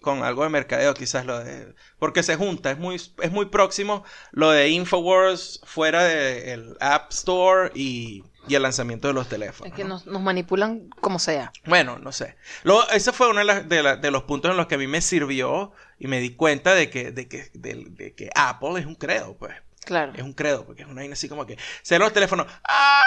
[0.00, 1.74] con algo de mercadeo, quizás lo de.
[1.98, 7.72] Porque se junta, es muy, es muy próximo lo de Infowars fuera del App Store
[7.74, 9.70] y, y el lanzamiento de los teléfonos.
[9.70, 9.90] Es que ¿no?
[9.90, 11.52] nos, nos manipulan como sea.
[11.64, 12.36] Bueno, no sé.
[12.62, 14.78] Lo, ese fue uno de, las- de la- de los puntos en los que a
[14.78, 18.86] mí me sirvió y me di cuenta de que, de que, de- que Apple es
[18.86, 19.54] un credo, pues.
[19.84, 20.12] Claro.
[20.16, 22.46] Es un credo, porque es una vaina así como que se los teléfonos.
[22.66, 23.02] ¡Ah!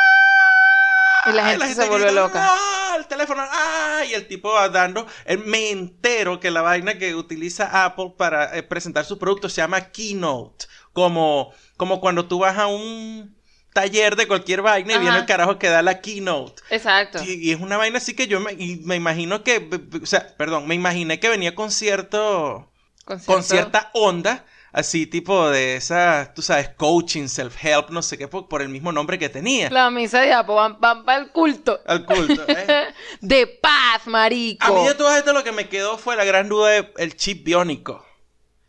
[1.27, 2.47] Y la gente se vuelve loca.
[2.49, 2.95] ¡Ah!
[2.97, 4.01] El teléfono, ¡ah!
[4.09, 5.05] Y el tipo va dando.
[5.45, 9.81] me entero que la vaina que utiliza Apple para eh, presentar sus productos se llama
[9.91, 10.65] Keynote.
[10.93, 13.36] Como, como cuando tú vas a un
[13.81, 16.61] taller de cualquier vaina y viene el carajo que da la Keynote.
[16.69, 17.19] Exacto.
[17.23, 19.69] Y, y es una vaina así que yo me, y me imagino que,
[20.01, 22.71] o sea, perdón, me imaginé que venía con cierto,
[23.05, 28.27] Con con cierta onda, así tipo de esa, tú sabes, coaching, self-help, no sé qué,
[28.27, 29.69] por, por el mismo nombre que tenía.
[29.69, 31.79] La misa de Apple van, van para el culto.
[31.85, 32.87] Al culto, ¿eh?
[33.21, 34.65] De paz, marico.
[34.65, 37.43] A mí de todo esto lo que me quedó fue la gran duda del chip
[37.45, 38.05] biónico.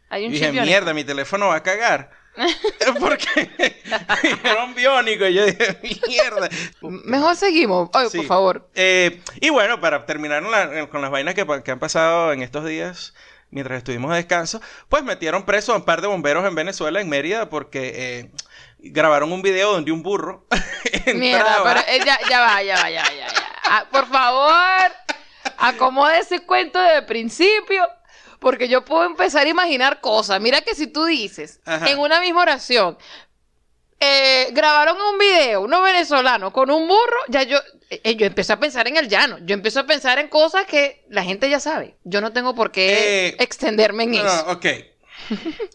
[0.09, 0.71] Hay Y un dije, chip biónico.
[0.71, 2.11] mierda, mi teléfono va a cagar.
[3.01, 3.51] Porque
[4.45, 5.27] era un biónico.
[5.27, 6.49] Y yo dije, mierda.
[6.81, 7.91] Mejor seguimos.
[7.95, 8.19] Oye, Sí.
[8.19, 8.69] por favor.
[8.75, 13.15] Eh, y bueno, para terminar la- con las vainas que, han pasado en estos días,
[13.51, 17.09] mientras estuvimos de descanso, pues metieron preso a un par de bomberos en Venezuela, en
[17.09, 18.31] Mérida, porque eh,
[18.79, 20.47] grabaron un video donde un burro
[21.15, 23.27] Mierda, pero eh, ya, ya va, ya va, ya va, ya, ya.
[23.71, 24.93] Ah, por favor,
[25.57, 27.87] acomode ese cuento de principio,
[28.41, 30.41] porque yo puedo empezar a imaginar cosas.
[30.41, 31.89] Mira que si tú dices Ajá.
[31.91, 32.97] en una misma oración,
[34.01, 37.59] eh, grabaron un video, unos venezolanos con un burro, ya yo,
[37.91, 39.39] eh, yo empiezo a pensar en el llano.
[39.43, 41.97] Yo empiezo a pensar en cosas que la gente ya sabe.
[42.05, 44.47] Yo no tengo por qué Eh, extenderme en No, eso.
[44.51, 44.67] ok.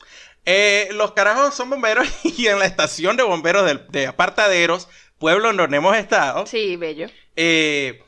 [0.45, 2.05] Eh, los carajos son bomberos
[2.37, 7.07] y en la estación de bomberos del- de, apartaderos pueblos donde hemos estado, Sí, bello.
[7.37, 8.02] eh,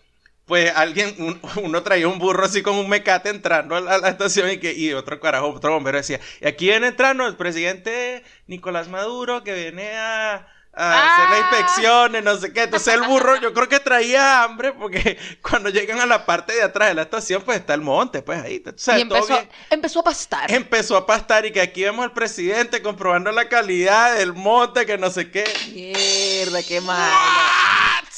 [0.45, 3.97] pues alguien, un- uno traía un burro así con un mecate entrando a la, a
[3.97, 7.35] la estación y, que, y otro carajo, otro bombero decía, y aquí viene entrando el
[7.35, 11.49] presidente Nicolás Maduro que viene a, a hacer las Ah.
[11.49, 12.63] inspecciones, no sé qué.
[12.63, 16.61] Entonces el burro yo creo que traía hambre porque cuando llegan a la parte de
[16.63, 18.61] atrás de la estación pues está el monte, pues ahí.
[18.67, 19.49] O sea, y todo empezó, bien.
[19.71, 20.51] empezó a pastar.
[20.51, 24.97] Empezó a pastar y que aquí vemos al presidente comprobando la calidad del monte, que
[24.97, 25.45] no sé qué.
[25.73, 27.11] Mierda, qué mal.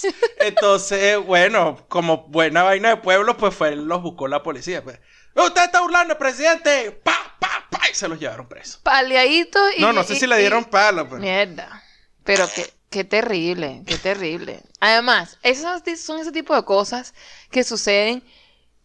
[0.39, 4.83] Entonces, bueno, como buena vaina de pueblo, pues fue, los buscó la policía.
[4.83, 4.99] Pues.
[5.36, 6.91] Usted está burlando, presidente.
[6.91, 7.89] Pa, pa, pa.
[7.89, 8.77] Y se los llevaron presos.
[8.83, 9.81] Paliaditos y.
[9.81, 11.07] No, no sé y- si le y- dieron palo.
[11.07, 11.21] Pues.
[11.21, 11.83] Mierda.
[12.23, 14.62] Pero qué, qué terrible, qué terrible.
[14.79, 17.13] Además, esas son ese tipo de cosas
[17.51, 18.23] que suceden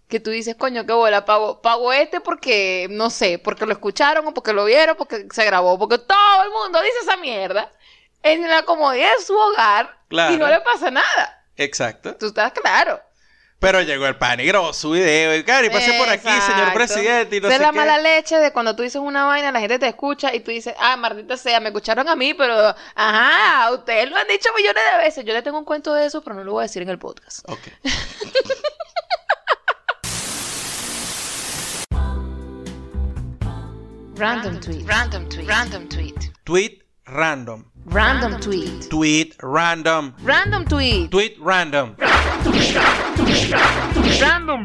[0.09, 4.27] que tú dices, coño, qué bola, pago, pago este porque, no sé, porque lo escucharon
[4.27, 7.73] o porque lo vieron, porque se grabó, porque todo el mundo dice esa mierda
[8.23, 10.35] en la comodidad de su hogar Claro.
[10.35, 11.45] y no le pasa nada.
[11.57, 12.17] Exacto.
[12.17, 13.01] Tú estás claro.
[13.59, 15.37] Pero llegó el pan y grabó su video.
[15.37, 17.37] Y, claro, y pase por aquí, señor presidente.
[17.37, 17.77] Y no Esa sé es la qué.
[17.79, 20.75] mala leche de cuando tú dices una vaina, la gente te escucha y tú dices,
[20.81, 24.99] ah, maldita sea, me escucharon a mí, pero, ajá, ustedes lo han dicho millones de
[25.05, 25.25] veces.
[25.25, 26.99] Yo le tengo un cuento de eso, pero no lo voy a decir en el
[26.99, 27.49] podcast.
[27.49, 27.61] Ok.
[34.17, 34.85] Random tweet.
[34.87, 35.47] Random tweet.
[35.47, 36.31] Random tweet.
[36.45, 37.65] Tweet random.
[37.87, 38.89] Random tweet.
[38.89, 40.15] Tweet random.
[40.23, 41.11] Random tweet.
[41.11, 41.97] Tweet random.
[44.21, 44.65] Random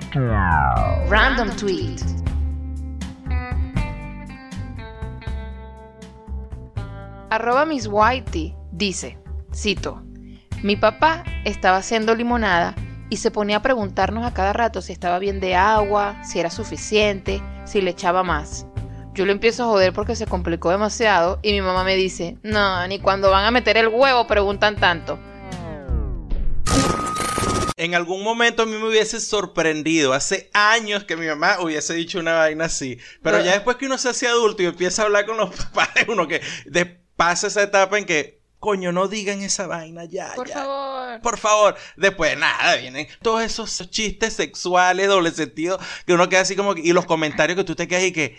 [1.09, 2.03] Random tweet.
[7.29, 9.17] Arroba Miss Whitey dice,
[9.51, 10.01] cito,
[10.63, 12.73] mi papá estaba haciendo limonada
[13.09, 16.49] y se ponía a preguntarnos a cada rato si estaba bien de agua, si era
[16.49, 18.66] suficiente, si le echaba más.
[19.17, 22.87] Yo lo empiezo a joder porque se complicó demasiado y mi mamá me dice, no,
[22.87, 25.17] ni cuando van a meter el huevo preguntan tanto.
[27.77, 30.13] En algún momento a mí me hubiese sorprendido.
[30.13, 32.99] Hace años que mi mamá hubiese dicho una vaina así.
[33.23, 35.95] Pero ya después que uno se hace adulto y empieza a hablar con los papás
[35.95, 36.39] de uno, que
[37.15, 40.31] pasa esa etapa en que, coño, no digan esa vaina ya.
[40.35, 40.53] Por ya.
[40.53, 41.21] favor.
[41.21, 41.75] Por favor.
[41.95, 46.81] Después, nada, vienen todos esos chistes sexuales, doble sentido, que uno queda así como que,
[46.81, 48.37] y los comentarios que tú te quedas y que,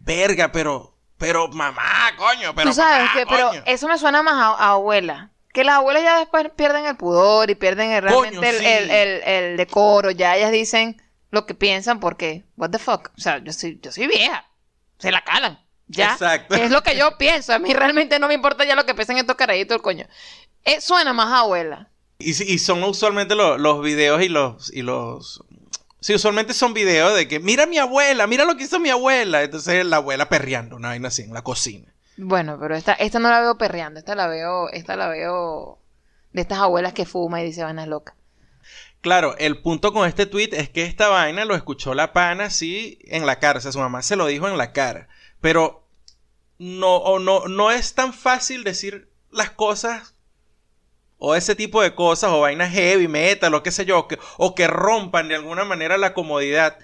[0.00, 3.62] verga, pero, pero mamá, coño, pero Tú sabes que, pero coño".
[3.66, 5.30] eso me suena más a, a abuela.
[5.52, 8.64] Que las abuelas ya después pierden el pudor y pierden el- realmente Coño, el, sí.
[8.66, 10.10] el- el- el decoro.
[10.12, 13.10] Ya ellas dicen lo que piensan porque, what the fuck.
[13.16, 14.46] O sea, yo soy, yo soy vieja.
[14.98, 15.58] Se la calan.
[15.88, 16.12] Ya.
[16.12, 16.54] Exacto.
[16.54, 17.52] Es lo que yo pienso.
[17.52, 20.06] A mí realmente no me importa ya lo que piensan estos carajitos el coño.
[20.64, 21.88] Eh, suena más a abuela.
[22.20, 25.42] Y, y son usualmente lo- los videos y los, y los...
[26.00, 28.90] Sí, usualmente son videos de que, mira a mi abuela, mira lo que hizo mi
[28.90, 29.42] abuela.
[29.42, 31.92] Entonces la abuela perreando, una vaina así en la cocina.
[32.16, 33.98] Bueno, pero esta, esta no la veo perreando.
[33.98, 35.78] Esta la veo, esta la veo
[36.32, 38.14] de estas abuelas que fuma y dice vainas locas.
[39.00, 42.98] Claro, el punto con este tweet es que esta vaina lo escuchó la pana así
[43.04, 43.58] en la cara.
[43.58, 45.08] O sea, su mamá se lo dijo en la cara.
[45.40, 45.86] Pero
[46.58, 50.14] no, o no, no es tan fácil decir las cosas
[51.20, 54.54] o ese tipo de cosas o vainas heavy, metal o qué sé yo, que, o
[54.56, 56.76] que rompan de alguna manera la comodidad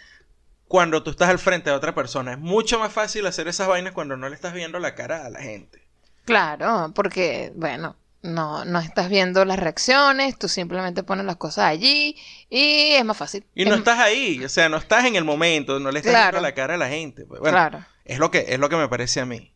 [0.69, 2.33] cuando tú estás al frente de otra persona.
[2.33, 5.31] Es mucho más fácil hacer esas vainas cuando no le estás viendo la cara a
[5.31, 5.83] la gente.
[6.25, 12.17] Claro, porque, bueno, no, no estás viendo las reacciones, tú simplemente pones las cosas allí
[12.51, 13.45] y es más fácil.
[13.55, 16.13] Y no Es- estás ahí, o sea, no estás en el momento, no le estás
[16.13, 16.33] Claro.
[16.33, 17.25] viendo la cara a la gente.
[17.27, 17.85] Pues, bueno, Claro.
[18.05, 19.53] es lo que es lo que me parece a mí.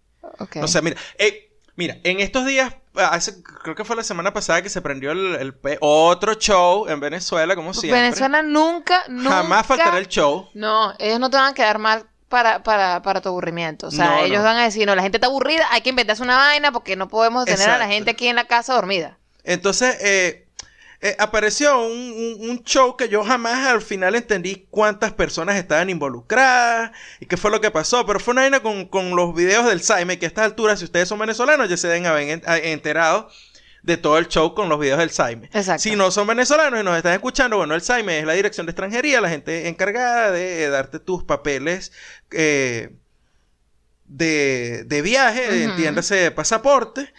[0.62, 4.62] O sea, mira, eh, mira, en estos días, hace, creo que fue la semana pasada
[4.62, 8.00] que se prendió el, el pe- otro show en Venezuela, como siempre.
[8.02, 9.30] Venezuela nunca, nunca...
[9.30, 10.48] Jamás faltará el show.
[10.54, 13.88] No, ellos no te van a quedar mal para, para, para tu aburrimiento.
[13.88, 14.44] O sea, No, ellos no.
[14.44, 17.08] van a decir, no, la gente está aburrida, hay que inventarse una vaina porque no
[17.08, 19.18] podemos tener a la gente aquí en la casa dormida.
[19.44, 20.46] Entonces, eh,
[21.02, 21.92] eh, apareció un,
[22.40, 27.36] un- un show que yo jamás al final entendí cuántas personas estaban involucradas y qué
[27.36, 28.04] fue lo que pasó.
[28.06, 30.84] Pero fue una vaina con, con los videos del Saime, que a estas alturas, si
[30.84, 33.28] ustedes son venezolanos, ya se deben haber enterado
[33.82, 35.46] de todo el show con los videos del Saime.
[35.54, 35.82] Exacto.
[35.82, 38.72] Si no son venezolanos y nos están escuchando, bueno, el Saime es la dirección de
[38.72, 41.92] extranjería, la gente encargada de eh, darte tus papeles
[42.30, 42.90] eh,
[44.04, 47.12] de, de viaje, entiéndase, de pasaporte.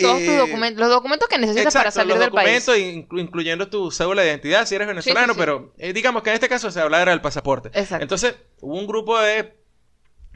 [0.00, 2.64] Todos tus Eh, documentos, los documentos que necesitas para Exacto, salir los del país.
[2.66, 5.38] documentos, inclu- incluyendo tu cédula de identidad, si eres venezolano, sí.
[5.38, 7.68] pero eh, digamos que en este caso se habla del pasaporte.
[7.74, 8.02] Exacto.
[8.02, 9.54] Entonces, hubo un grupo de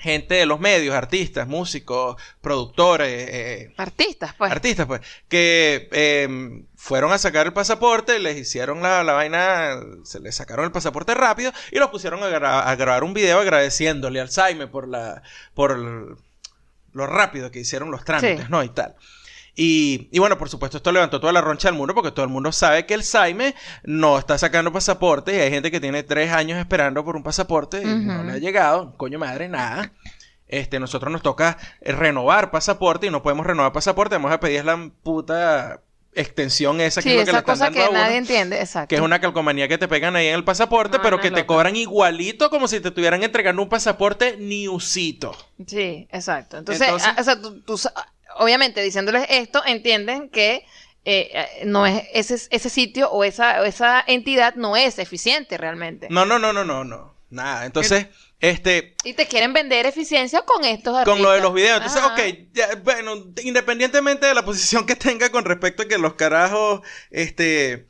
[0.00, 4.52] gente de los medios, artistas, músicos, productores, eh, Artistas, pues.
[4.52, 10.20] artistas, pues, que eh, fueron a sacar el pasaporte, les hicieron la, la vaina, se
[10.20, 14.20] les sacaron el pasaporte rápido y los pusieron a, gra- a grabar un video agradeciéndole
[14.20, 15.22] al Saime por la,
[15.54, 16.14] por el-
[16.92, 18.50] lo rápido que hicieron los trámites, Sí.
[18.50, 18.62] ¿no?
[18.62, 18.94] Y tal.
[19.60, 22.30] Y, y bueno, por supuesto, esto levantó toda la roncha del mundo porque todo el
[22.30, 26.30] mundo sabe que el Saime no está sacando pasaporte y hay gente que tiene tres
[26.30, 29.90] años esperando por un pasaporte y no le ha llegado, coño madre, nada.
[30.46, 34.90] Este, nosotros nos toca renovar pasaporte y no podemos renovar pasaporte, vamos a pedir la
[35.02, 35.80] puta
[36.14, 37.98] extensión esa que Sí, es lo que le están cosa dando que a uno.
[37.98, 38.88] nadie entiende, exacto.
[38.88, 41.46] Que es una calcomanía que te pegan ahí en el pasaporte, No, pero que te
[41.46, 45.36] cobran igualito como si te estuvieran entregando un pasaporte niusito.
[45.66, 46.58] Sí, exacto.
[46.58, 47.76] Entonces, Entonces- ah, o sea, tú- tú
[48.38, 50.64] obviamente diciéndoles esto, entienden que
[51.04, 55.56] eh, eh, no es ese, ese sitio o esa, o esa entidad no es eficiente
[55.58, 56.08] realmente.
[56.10, 57.14] No, no, no, no, no, no.
[57.30, 57.66] Nada.
[57.66, 58.06] Entonces,
[58.40, 61.42] este, Y te quieren vender eficiencia con estos con lo de artistas.
[61.42, 61.76] los videos.
[61.76, 62.14] Entonces, Ajá.
[62.14, 62.20] ok,
[62.52, 67.86] ya, bueno, independientemente de la posición que tenga con respecto a que los carajos, este,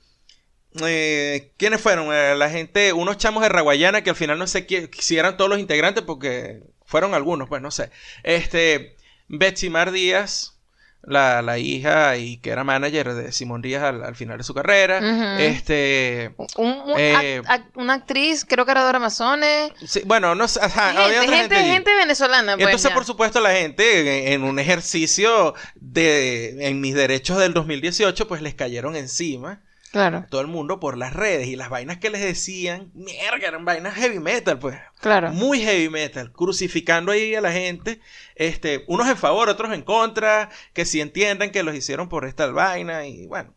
[0.85, 2.13] eh, ¿quiénes fueron?
[2.13, 5.37] Eh, la gente, unos chamos de Raguayana que al final no sé quién, si eran
[5.37, 7.91] todos los integrantes porque fueron algunos, pues no sé.
[8.23, 8.97] Este,
[9.29, 10.55] Betsy Mar Díaz.
[11.01, 14.53] La, la hija y que era manager de Simón Díaz al, al final de su
[14.53, 15.39] carrera.
[15.41, 16.35] Este.
[16.57, 19.71] Un- un Eh, act- act- una actriz, creo que era Dora Mazones.
[19.87, 21.71] sí, bueno, no había gente, otra gente, allí.
[21.71, 22.55] gente venezolana.
[22.57, 22.95] Pues, entonces, ya.
[22.95, 28.43] por supuesto, la gente, en, en un ejercicio de en mis derechos del 2018, pues
[28.43, 32.21] les cayeron encima Claro, todo el mundo por las redes y las vainas que les
[32.21, 34.77] decían, mierda, eran vainas heavy metal, pues.
[35.01, 35.33] claro.
[35.33, 38.01] Muy heavy metal, crucificando ahí a la gente,
[38.35, 42.47] este, unos en favor, otros en contra, que si entiendan que los hicieron por esta
[42.49, 43.55] vaina y bueno,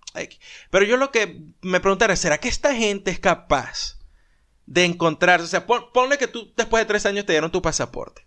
[0.69, 3.99] pero yo lo que me preguntaría, ¿será que esta gente es capaz
[4.65, 7.61] de encontrar, o sea, pon- ponle que tú después de tres años te dieron tu
[7.61, 8.25] pasaporte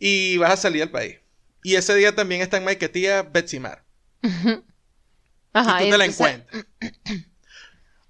[0.00, 1.18] y vas a salir del país.
[1.62, 3.84] Y ese día también está en Maiquetía Betsy Mar
[5.54, 6.66] Ajá, y tú te la encuentras.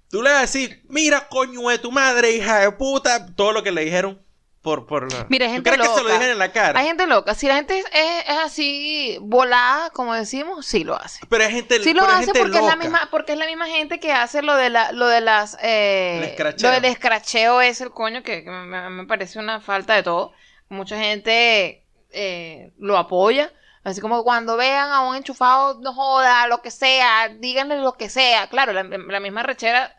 [0.09, 3.63] Tú le vas a decir, mira, coño de tu madre, hija de puta, todo lo
[3.63, 4.21] que le dijeron
[4.61, 4.85] por...
[4.87, 6.13] por la- Mira, hay ¿Tú gente crees que se lo loca.
[6.13, 6.79] dijeron en la cara?
[6.79, 7.35] Hay gente loca.
[7.35, 11.19] Si la gente es, así volada, como decimos, sí lo hace.
[11.29, 12.75] Pero hay gente, Sí lo hace gente porque es la loca.
[12.83, 16.35] misma, porque es la misma gente que hace lo de la, lo de las, eh,
[16.59, 20.31] lo del escracheo es el coño que, que me, me parece una falta de todo.
[20.69, 23.51] Mucha gente eh, lo apoya.
[23.85, 28.09] Así como cuando vean a un enchufado, no joda, lo que sea, díganle lo que
[28.09, 28.49] sea.
[28.49, 29.95] Claro, la, la misma rechera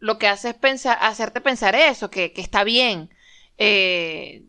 [0.00, 3.10] lo que hace es pensar, hacerte pensar eso, que, que está bien.
[3.58, 4.42] Eh,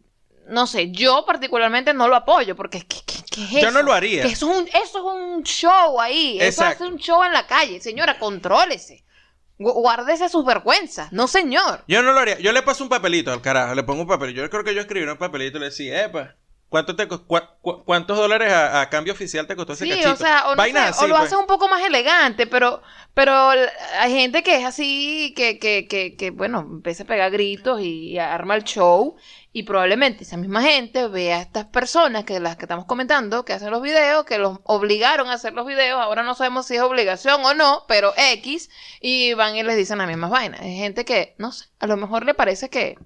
[0.48, 3.60] no sé, yo particularmente no lo apoyo, porque ¿qué, qué- qué es eso?
[3.60, 4.24] Yo no lo haría.
[4.24, 6.38] Que eso es un, eso es un show ahí.
[6.40, 7.82] Eso hace un show en la calle.
[7.82, 9.04] Señora, contrólese.
[9.60, 11.12] Gu- Guárdese sus vergüenzas.
[11.12, 11.84] No, señor.
[11.88, 12.40] Yo no lo haría.
[12.40, 13.76] Yo le paso un papelito al carajo.
[13.76, 14.34] Le pongo un papel.
[14.34, 16.36] Yo creo que yo escribí un papelito y le decía, epa,
[16.70, 17.26] ¿cuánto te, cu-
[17.86, 20.12] ¿cuántos dólares a, a cambio oficial te costó ese Sí, cachito?
[20.12, 21.28] o sea, o, no Vainas sé, así, o lo pues.
[21.28, 22.82] haces un poco más elegante, pero,
[23.14, 23.34] pero
[24.00, 28.10] hay gente que es así, que, que, que, que bueno, empieza a pegar gritos y,
[28.12, 29.16] y arma el show.
[29.52, 33.54] Y probablemente esa misma gente vea a estas personas que las que estamos comentando, que
[33.54, 36.82] hacen los videos, que los obligaron a hacer los videos, ahora no sabemos si es
[36.82, 38.70] obligación o no, pero X,
[39.02, 40.62] y van y les dicen las mismas vainas.
[40.62, 42.98] Hay gente que, no sé, a lo mejor le parece que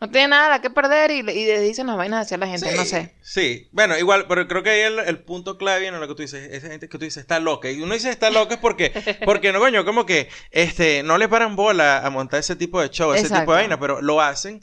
[0.00, 2.70] no tiene nada que perder y, le- y le dicen las vainas hacia la gente,
[2.70, 3.14] Sí, no sé.
[3.20, 6.22] Sí, bueno, igual, pero creo que ahí el, el punto clave en lo que tú
[6.22, 7.70] dices, esa gente que tú dices está loca.
[7.70, 8.92] Y uno dice está loca es porque,
[9.24, 12.90] porque no, coño, como que este, no le paran bola a montar ese tipo de
[12.90, 14.62] show, ese tipo de vaina, pero lo hacen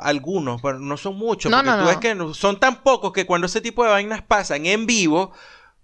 [0.00, 1.88] algunos, pero no son muchos, No, porque no, tú no.
[1.88, 5.32] ves que no- son tan pocos que cuando ese tipo de vainas pasan en vivo,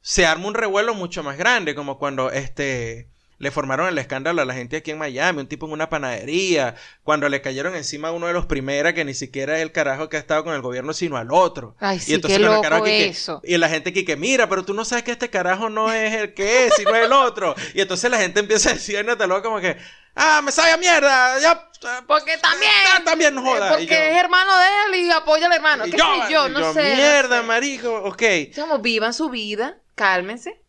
[0.00, 3.08] se arma un revuelo mucho más grande, como cuando este
[3.42, 6.76] le formaron el escándalo a la gente aquí en Miami, un tipo en una panadería,
[7.02, 10.08] cuando le cayeron encima a uno de los primeras que ni siquiera es el carajo
[10.08, 11.74] que ha estado con el gobierno, sino al otro.
[11.80, 14.74] Ay, sí, y entonces qué loco que- y la gente que, que mira, pero tú
[14.74, 17.56] no sabes que este carajo no es el que es, sino el otro.
[17.74, 19.76] Y entonces la gente empieza a decir, no te lo como que,
[20.14, 21.68] ah, me sabe a mierda, ya.
[22.06, 22.70] Porque también.
[22.94, 23.66] Ah, también no joda.
[23.66, 24.66] Eh, Porque Y yo- es hermano de
[24.98, 25.82] él y apoya al hermano.
[25.84, 25.98] ¿Qué sé
[26.30, 26.48] yo?
[26.48, 26.90] No sé.
[26.90, 27.46] no Mierda, sé.
[27.46, 28.22] marico, ok.
[28.54, 30.61] Chamo, vivan su vida, cálmense,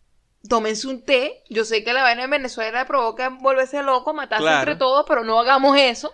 [0.48, 1.44] tómense un té.
[1.50, 4.60] Yo sé que la vaina en Venezuela provoca volverse loco, matarse Claro.
[4.60, 6.14] entre todos, pero no hagamos eso.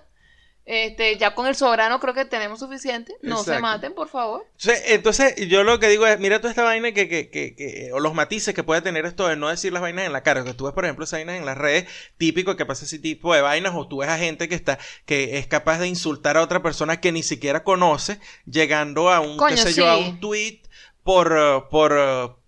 [0.72, 3.16] Este, ya con el soberano creo que tenemos suficiente.
[3.24, 4.46] No se maten, por favor.
[4.86, 8.00] Entonces, yo lo que digo es, mira toda esta vaina que, que, que, que- o
[8.00, 10.44] los matices que puede tener esto de no decir las vainas en la cara.
[10.44, 11.88] Que tú ves, por ejemplo, esas vainas en las redes,
[12.20, 14.78] típico que pasa ese tipo de vainas, o tú ves a gente que está,
[15.08, 19.38] que es capaz de insultar a otra persona que ni siquiera conoce, llegando a un,
[19.38, 20.60] Coño, qué sé yo, a un tweet
[21.04, 22.39] por, por,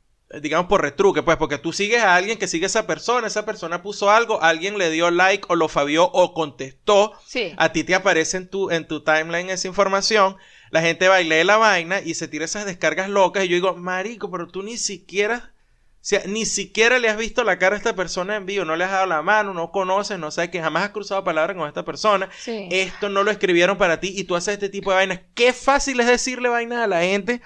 [0.41, 3.45] digamos, por retruque, pues, porque tú sigues a alguien que sigue a esa persona, esa
[3.45, 7.53] persona puso algo, alguien le dio like o lo fabió o contestó, Sí.
[7.57, 10.37] a ti te aparece en tu, en tu timeline esa información,
[10.69, 13.55] la gente va y lee la vaina y se tira esas descargas locas y yo
[13.55, 15.51] digo, marico, pero tú ni siquiera,
[15.95, 18.75] o sea, ni siquiera le has visto la cara a esta persona en vivo, no
[18.77, 21.67] le has dado la mano, no conoces, no sabes que jamás has cruzado palabras con
[21.67, 22.69] esta persona, Sí.
[22.71, 25.19] esto no lo escribieron para ti y tú haces este tipo de vainas.
[25.35, 27.41] Qué fácil es decirle vainas a la gente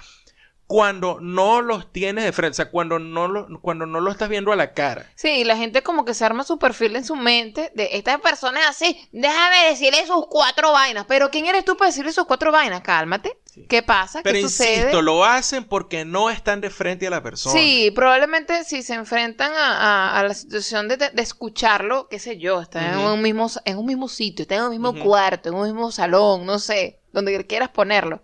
[0.68, 4.30] cuando no los tienes de frente, o sea, cuando no lo, cuando no lo estás
[4.30, 5.06] viendo a la cara.
[5.16, 8.18] Sí, y la gente como que se arma su perfil en su mente de esta
[8.18, 11.06] persona es así, déjame decirle sus cuatro vainas.
[11.08, 12.82] Pero ¿quién eres tú para decirle sus cuatro vainas?
[12.82, 13.38] Cálmate.
[13.70, 14.20] ¿Qué pasa?
[14.24, 15.02] Pero ¿Qué insisto, sucede?
[15.04, 17.54] lo hacen porque no están de frente a la persona.
[17.58, 19.78] Sí, probablemente si se enfrentan a,
[20.16, 23.78] a- a la situación de, de escucharlo, qué sé yo, están en, un mismo, en
[23.78, 27.46] un mismo sitio, están en un mismo cuarto, en un mismo salón, no sé, donde
[27.48, 28.22] quieras ponerlo,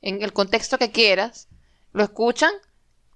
[0.00, 1.46] en el contexto que quieras,
[1.92, 2.52] lo escuchan,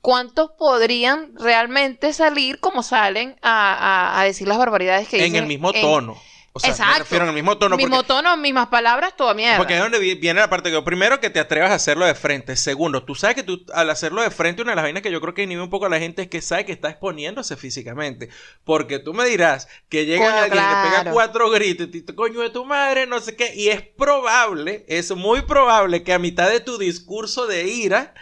[0.00, 5.42] ¿cuántos podrían realmente salir como salen a, a- a decir las barbaridades que en dicen?
[5.42, 6.16] el mismo en- tono.
[6.52, 6.98] O sea, me Exacto.
[7.00, 7.76] refiero en el mismo tono.
[7.76, 9.58] mismo porque, tono, mismas palabras, toda mierda.
[9.58, 12.14] porque es donde vi- viene la parte que primero que te atrevas a hacerlo de
[12.14, 12.56] frente.
[12.56, 15.20] Segundo, tú sabes que tú al hacerlo de frente, una de las vainas que yo
[15.20, 18.30] creo que inhibe un poco a la gente es que sabe que está exponiéndose físicamente.
[18.64, 21.10] Porque tú me dirás que llega Coño, alguien y te pega claro.
[21.12, 23.54] cuatro gritos y te coño de tu madre, no sé qué.
[23.54, 28.14] Y es probable, es muy probable que a mitad de tu discurso de ira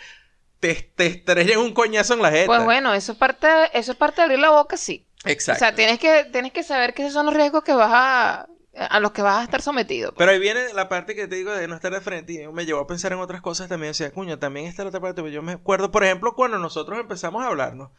[0.72, 2.46] te, te un coñazo en la jeta.
[2.46, 5.06] Pues bueno, eso es parte, eso es parte de abrir la boca, sí.
[5.26, 5.58] Exacto.
[5.58, 8.46] O sea, tienes que, tienes que saber que esos son los riesgos que vas a,
[8.76, 10.12] a los que vas a estar sometido.
[10.16, 12.66] Pero ahí viene la parte que te digo de no estar de frente y me
[12.66, 13.90] llevó a pensar en otras cosas también.
[13.92, 15.28] Decía, cuño, también está la otra parte.
[15.30, 17.90] Yo me acuerdo, por ejemplo, cuando nosotros empezamos a hablarnos,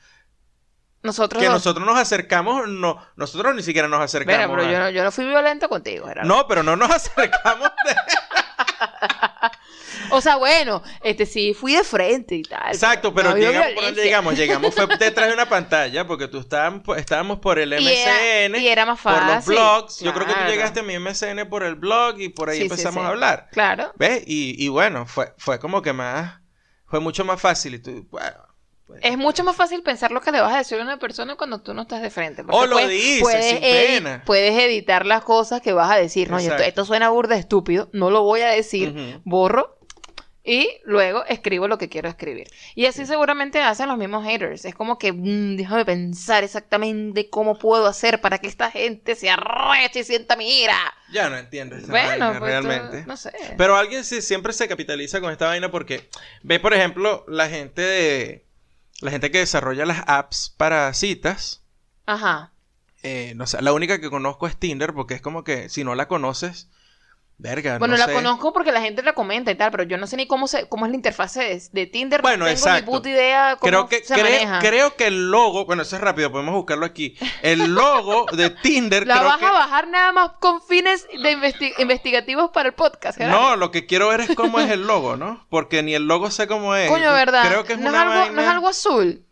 [1.03, 4.37] Nosotros que dos- nosotros nos acercamos, no, nosotros ni siquiera nos acercamos.
[4.47, 6.27] Mira, pero a- yo no, yo no fui violento contigo, Gerardo.
[6.27, 7.69] No, pero no nos acercamos.
[7.85, 7.95] de-
[10.15, 12.67] O sea, bueno, este sí fui de frente y tal.
[12.67, 14.03] Exacto, pero no llegamos, ¿por dónde violencia.
[14.03, 14.35] llegamos?
[14.37, 18.67] Llegamos fue detrás de una pantalla porque tú estabas, estábamos por el Y era- y
[18.67, 19.99] era más por los fácil, blogs.
[19.99, 22.63] Yo creo que tú llegaste a mi MSN por el blog y por ahí Sí,
[22.63, 23.05] empezamos sí.
[23.05, 23.49] a hablar.
[23.51, 23.91] Claro.
[23.97, 24.23] ¿Ves?
[24.25, 26.39] Y, y bueno, fue, fue como que más,
[26.85, 27.75] fue mucho más fácil.
[27.75, 28.37] Y tú, bueno,
[28.87, 31.35] pues- Es mucho más fácil pensar lo que le vas a decir a una persona
[31.35, 32.43] cuando tú no estás de frente.
[32.43, 34.23] porque O lo puedes- dices, puedes sin pena.
[34.25, 36.29] Puedes editar las cosas que vas a decir.
[36.29, 39.79] No, esto, esto suena burda estúpido, no lo voy a decir, borro
[40.45, 42.47] y luego escribo lo que quiero escribir.
[42.75, 44.63] Y así seguramente hacen los mismos haters.
[44.65, 49.29] Es como que mm, déjame pensar exactamente cómo puedo hacer para que esta gente se
[49.29, 50.77] arreche y sienta mi ira.
[51.11, 53.03] Ya no entiendo Bueno, vaina, pues tú- realmente.
[53.07, 53.31] no sé.
[53.57, 56.09] Pero alguien sí, siempre se capitaliza con esta vaina porque
[56.43, 58.45] ve, por ejemplo, la gente de
[59.01, 61.63] la gente que desarrolla las apps para citas.
[62.05, 62.51] Ajá.
[63.03, 65.95] eh, no sé, la única que conozco es Tinder porque es como que si no
[65.95, 66.69] la conoces,
[67.37, 68.13] verga, Bueno, no la sé.
[68.13, 70.67] conozco porque la gente la comenta y tal, pero yo no sé ni cómo se,
[70.69, 72.21] cómo es la interfase de, de Tinder.
[72.21, 72.91] Bueno, no tengo exacto.
[72.91, 74.59] ni puta idea cómo Creo que, se maneja.
[74.59, 77.17] creo que el logo, bueno, eso es rápido, podemos buscarlo aquí.
[77.41, 79.45] El logo de Tinder, la creo vas que...
[79.45, 83.39] a bajar nada más con fines de investi- investigativos para el podcast, Gerardo.
[83.41, 85.45] No, lo que quiero ver es cómo es el logo, ¿no?
[85.49, 86.89] Porque ni el logo sé cómo es.
[86.89, 87.47] Coño, ¿verdad?
[87.49, 88.35] Creo que es no, una es algo, vaina...
[88.35, 89.24] no es algo azul.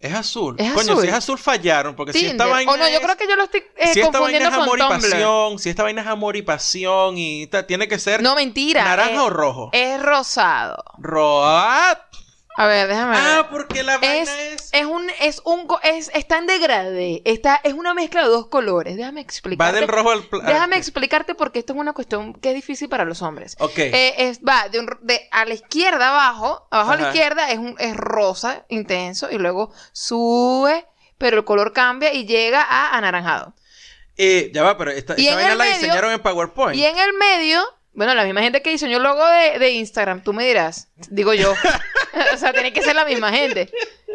[0.00, 0.56] Es azul.
[0.58, 1.02] Es Coño, azul.
[1.02, 3.36] si es azul fallaron, porque si esta vaina o no, yo es- creo que yo
[3.36, 6.06] lo estoy eh, si esta vaina es con amor y pasión, si esta vaina es
[6.08, 8.82] amor y pasión y ta- tiene que ser No, mentira.
[8.82, 9.68] naranja es, o rojo.
[9.74, 10.82] Es rosado.
[10.96, 11.98] Roat.
[12.56, 13.20] A ver, déjame ver.
[13.24, 17.22] Ah, porque la vaina es, es, es un, es un, es, está en degradé.
[17.24, 18.96] Está, es una mezcla de dos colores.
[18.96, 19.78] Déjame va explicarte.
[19.80, 23.04] del rojo al Déjame ah, explicarte porque esto es una cuestión que es difícil para
[23.04, 23.56] los hombres.
[23.60, 23.78] Ok.
[23.78, 27.58] Eh, es, va de, un- de a la izquierda abajo, abajo a la izquierda es,
[27.58, 30.86] un, es rosa intenso y luego sube,
[31.18, 33.54] pero el color cambia y llega a anaranjado.
[34.16, 36.76] Eh, ya va, pero esta, esta en vaina la medio- diseñaron en PowerPoint.
[36.78, 37.62] Y en el medio,
[38.00, 41.34] bueno, la misma gente que diseñó el logo de, de Instagram, tú me dirás, digo
[41.34, 41.52] yo.
[42.34, 43.70] o sea, tiene que ser la misma gente.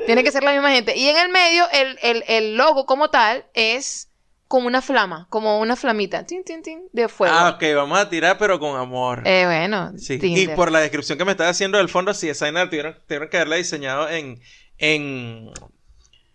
[0.07, 0.97] Tiene que ser la misma gente.
[0.97, 4.09] Y en el medio, el, el, el logo como tal es
[4.47, 7.35] como una flama, como una flamita, tin, tin, tin, de fuego.
[7.37, 9.21] Ah, ok, vamos a tirar, pero con amor.
[9.23, 10.19] Eh, bueno, sí.
[10.19, 13.37] Y por la descripción que me estás haciendo del fondo, sí, esa tuvieron, tuvieron que
[13.37, 14.41] haberla diseñado en,
[14.79, 15.51] en,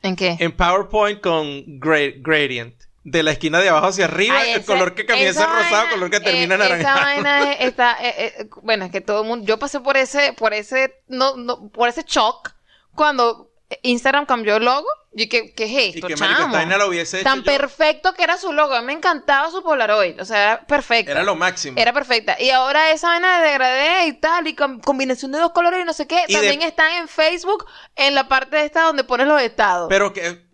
[0.02, 0.36] ¿En qué?
[0.38, 1.46] en PowerPoint con
[1.80, 2.76] gra- gradient.
[3.02, 5.70] De la esquina de abajo hacia arriba, Ay, el ese- color que comienza en rosado,
[5.72, 6.98] vaina, color que termina en anaranjado.
[6.98, 9.96] Esa vaina es- está, eh, eh, bueno, es que todo el mundo, yo pasé por
[9.96, 12.50] ese, por ese, no, no, por ese shock
[12.94, 13.50] cuando
[13.82, 14.86] Instagram cambió el logo.
[15.12, 16.56] Y que, ¿qué es Y esto, que marico, chamo?
[16.56, 17.44] la hubiese hecho Tan yo.
[17.46, 18.74] perfecto que era su logo.
[18.74, 20.20] A mí me encantaba su Polaroid.
[20.20, 21.10] O sea, era perfecta.
[21.10, 21.76] Era lo máximo.
[21.80, 22.40] Era perfecta.
[22.40, 25.84] Y ahora esa vaina de degradé y tal, y com- combinación de dos colores y
[25.84, 29.26] no sé qué, Y de- también están en Facebook, en la parte esta donde pones
[29.26, 29.88] los estados.
[29.88, 30.48] Pero que...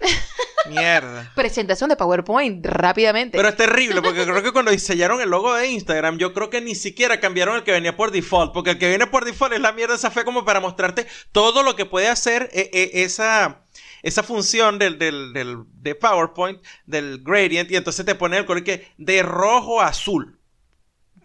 [0.68, 1.30] Mierda.
[1.34, 3.36] Presentación de PowerPoint, rápidamente.
[3.36, 6.60] Pero es terrible porque creo que cuando diseñaron el logo de Instagram, yo creo que
[6.60, 9.60] ni siquiera cambiaron el que venía por default, porque el que viene por default es
[9.60, 13.60] la mierda esa fe como para mostrarte todo lo que puede hacer eh, eh, esa,
[14.02, 18.64] esa función del, del, del- de PowerPoint, del gradient, y entonces te pone el color
[18.64, 20.40] que de rojo a azul.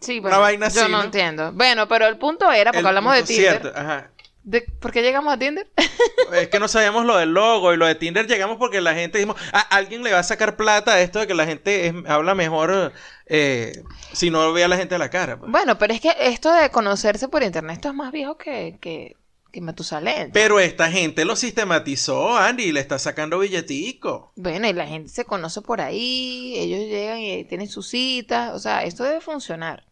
[0.01, 1.03] Sí, Una vaina yo así, no, ¿no?
[1.03, 1.51] entiendo.
[1.51, 3.59] Bueno, pero el punto era, porque El hablamos de Tinder.
[3.61, 4.11] cierto, ajá.
[4.43, 5.67] De- ¿Por qué llegamos a Tinder?
[6.33, 9.17] Es que no sabíamos lo del logo y lo de Tinder llegamos porque la gente
[9.17, 11.93] dijimos, "Ah, alguien le va a sacar plata a esto de que la gente es-
[12.07, 12.93] habla mejor
[13.27, 13.83] eh,
[14.13, 15.37] si no ve a la gente a la cara.
[15.37, 15.51] pues".
[15.51, 19.15] bueno, pero es que esto de conocerse por internet, esto es más viejo que, que,
[19.51, 20.31] que Matusalén.
[20.31, 24.31] Pero esta gente lo sistematizó, Andy, y le está sacando billetico.
[24.37, 28.59] Bueno, y la gente se conoce por ahí, ellos llegan y tienen sus citas, o
[28.59, 29.83] sea, esto debe funcionar.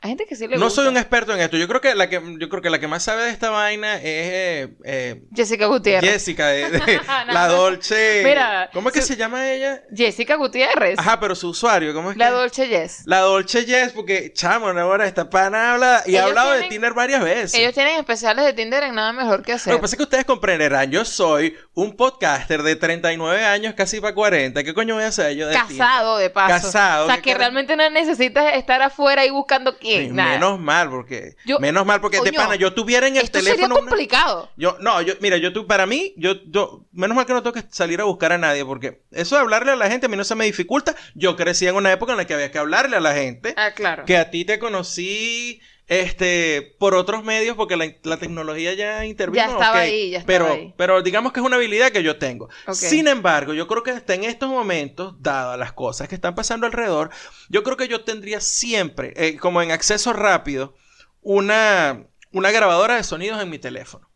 [0.00, 0.82] Hay gente que sí le No gusta.
[0.82, 1.56] soy un experto en esto.
[1.56, 3.96] Yo creo que la que yo creo que la que más sabe de esta vaina
[3.96, 6.08] es eh, eh, Jessica Gutiérrez.
[6.08, 6.78] Jessica de, de
[7.26, 7.48] No, la.
[7.48, 8.22] Dolce.
[8.24, 9.82] Mira, ¿Cómo es que se llama ella?
[9.92, 11.00] Jessica Gutiérrez.
[11.00, 12.32] Ajá, pero su usuario, ¿cómo es La que?
[12.32, 13.02] Dolce Yes.
[13.06, 17.24] La Dolce Yes, porque chamo, ahora esta pana habla y ha hablado de Tinder varias
[17.24, 17.54] veces.
[17.54, 19.72] Ellos tienen especiales de Tinder en nada mejor que hacer.
[19.72, 24.00] Lo que pasa es que ustedes comprenderán, yo soy un podcaster de 39 años, casi
[24.00, 24.62] para 40.
[24.62, 26.66] ¿Qué coño voy a hacer yo de Casado, de paso.
[26.66, 29.87] Casado, O sea, ¿qué que realmente no necesitas estar afuera y buscando quién.
[30.12, 30.32] Nada.
[30.34, 31.36] Menos mal, porque.
[31.44, 33.60] Yo- menos mal, porque de Coño, pana, yo tuviera en el Esto teléfono.
[33.62, 34.50] sería una- complicado.
[34.56, 37.54] Yo, no, yo, mira, yo tu, para mí, yo, yo, menos mal que no tengo
[37.54, 40.16] que salir a buscar a nadie, porque eso de hablarle a la gente a mí
[40.16, 40.94] no se me dificulta.
[41.14, 43.54] Yo crecí en una época en la que había que hablarle a la gente.
[43.56, 44.04] Ah, claro.
[44.04, 49.44] Que a ti te conocí, este, por otros medios, porque la, la tecnología ya intervino.
[49.44, 50.74] Ya estaba ahí, ya estaba pero, ahí.
[50.76, 52.50] Pero digamos que es una habilidad que yo tengo.
[52.72, 56.66] Sin embargo, yo creo que hasta en estos momentos, dadas las cosas que están pasando
[56.66, 57.10] alrededor,
[57.48, 60.74] yo creo que yo tendría siempre, eh, como en acceso rápido,
[61.22, 64.10] una, una grabadora de sonidos en mi teléfono.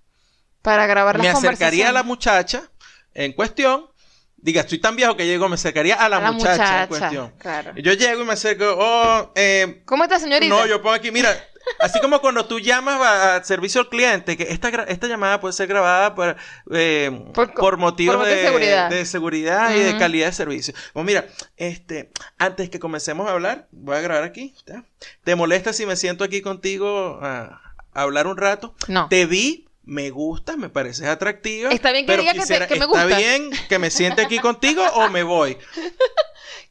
[0.61, 2.71] Para grabar las Me acercaría a la muchacha
[3.15, 3.91] en cuestión.
[4.37, 7.33] Diga, estoy tan viejo que llego, me acercaría a la, A la muchacha, en cuestión.
[7.39, 7.73] claro.
[7.77, 10.53] Yo llego y me acerco, oh, eh, ¿Cómo está, señorita?
[10.55, 11.31] no, yo pongo aquí, mira,
[11.79, 15.53] así como cuando tú llamas a, a servicio al cliente, que esta, esta llamada puede
[15.53, 16.37] ser grabada por,
[16.73, 18.91] eh, Por motivos por de, de seguridad.
[18.91, 20.75] de seguridad y de calidad de servicio.
[20.93, 24.55] Pues mira, este, antes que comencemos a hablar, voy a grabar aquí.
[24.57, 24.85] ¿está?
[25.25, 27.61] ¿Te molesta si me siento aquí contigo a,
[27.95, 28.75] a hablar un rato?
[28.89, 29.09] No.
[29.09, 29.69] Te vi.
[29.85, 31.73] Me gustas, me pareces atractiva.
[31.73, 33.17] Está bien que pero diga que me ¿Está gustas.
[33.19, 35.59] bien que me siente aquí contigo o me voy?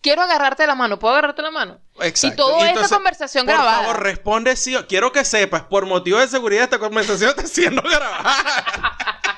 [0.01, 0.97] Quiero agarrarte la mano.
[0.97, 1.79] ¿Puedo agarrarte la mano?
[2.01, 2.27] Exacto.
[2.33, 3.81] Y toda Entonces, esta conversación por grabada.
[3.83, 4.75] favor, responde sí.
[4.89, 8.33] Quiero que sepas, por motivo de seguridad, esta conversación está siendo grabada.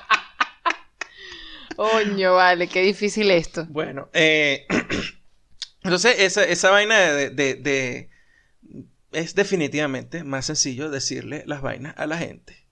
[1.75, 3.65] Coño, vale, qué difícil esto.
[3.69, 4.67] bueno, eh,
[5.83, 8.09] entonces esa, esa vaina de, de- de-
[9.11, 12.67] Es definitivamente más sencillo decirle las vainas a la gente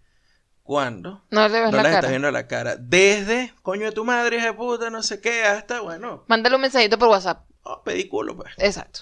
[0.63, 1.95] cuando No le ves no la las cara.
[1.95, 2.75] estás viendo a la cara.
[2.77, 6.61] Desde, coño de tu madre, hija de puta, no sé qué, hasta, bueno, Mándale un
[6.61, 7.43] mensajito por WhatsApp.
[7.63, 8.53] Oh, pedículo, pues.
[8.57, 9.01] Exacto.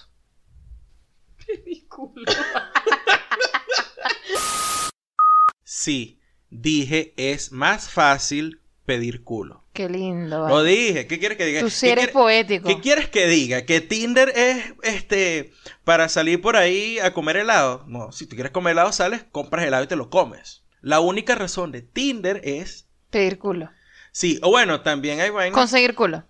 [5.64, 9.64] Sí, dije, es más fácil pedir culo.
[9.74, 10.48] Qué lindo.
[10.48, 10.70] Lo vale.
[10.72, 11.08] dije.
[11.08, 11.60] ¿Qué quieres que diga?
[11.62, 12.68] Tú sí ¿Qué eres quiere- poético.
[12.68, 13.66] ¿Qué quieres que diga?
[13.66, 15.52] ¿Que Tinder es este
[15.84, 17.86] para salir por ahí a comer helado?
[17.88, 20.64] No, si tú quieres comer helado, sales, compras helado y te lo comes.
[20.82, 22.88] La única razón de Tinder es.
[23.10, 23.70] Pedir culo.
[24.12, 25.56] Sí, o bueno, también hay vainas.
[25.58, 26.24] Conseguir culo.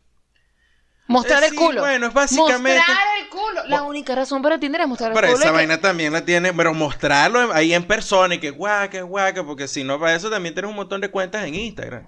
[1.09, 1.81] Mostrar Eh, el sí, culo.
[1.81, 3.65] bueno, es básicamente- Mostrar el culo.
[3.67, 5.43] La única razón para Tinder es mostrar Pero el culo.
[5.43, 9.01] esa y que- vaina también la tiene, pero mostrarlo ahí en persona y que guaca,
[9.01, 12.07] guaca, porque si no, para eso también tienes un montón de cuentas en Instagram.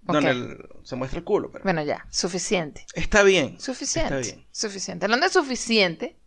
[0.00, 1.50] Donde el- se muestra el culo.
[1.52, 2.06] pero- Bueno, ya.
[2.10, 2.86] Suficiente.
[2.94, 3.60] Está bien.
[3.60, 4.18] Suficiente.
[4.20, 4.48] Está bien.
[4.50, 5.04] Suficiente.
[5.04, 6.18] Hablando de suficiente,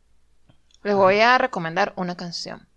[0.84, 2.67] les voy a recomendar una canción.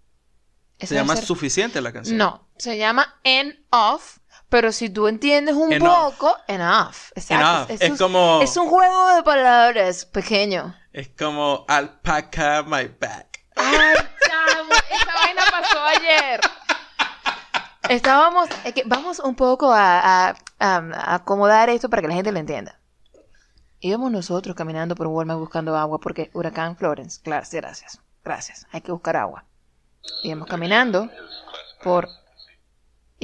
[0.79, 2.17] Esa Se llama ser- suficiente la canción.
[2.17, 4.19] No, se llama En Off,
[4.49, 5.89] pero si tú entiendes un Enough.
[6.17, 6.95] poco, Enough.
[7.15, 7.73] Exacto.
[7.73, 7.83] Enough.
[7.83, 10.75] Es como- Es un juego de palabras pequeño.
[10.93, 13.41] Es como alpaca my back.
[13.57, 13.97] Ay,
[14.29, 16.41] chamo, esa vaina pasó ayer.
[17.89, 19.99] Estábamos, es que vamos un poco a,
[20.31, 22.81] a- a- a acomodar esto para que la gente lo entienda.
[23.81, 27.21] Íbamos nosotros caminando por Walmart buscando agua porque huracán Florence.
[27.23, 28.01] Claro, sí, gracias.
[28.25, 28.67] Gracias.
[28.73, 29.45] Hay que buscar agua.
[30.23, 31.11] Íbamos caminando
[31.83, 32.09] por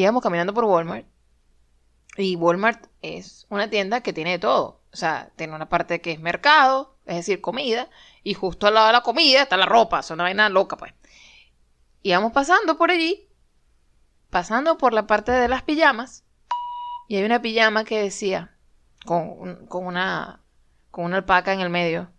[0.03, 1.07] íbamos caminando por Walmart
[2.17, 4.81] y Walmart es una tienda que tiene de todo.
[4.93, 7.89] O sea, tiene una parte que es mercado, es decir, comida,
[8.23, 10.93] y justo al lado de la comida está la ropa, es una vaina loca, pues.
[12.03, 13.29] Íbamos pasando por allí,
[14.31, 16.25] pasando por la parte de las pijamas,
[17.09, 18.57] y hay una pijama que decía,
[19.05, 20.41] con, con una
[20.91, 22.11] con una alpaca en el medio,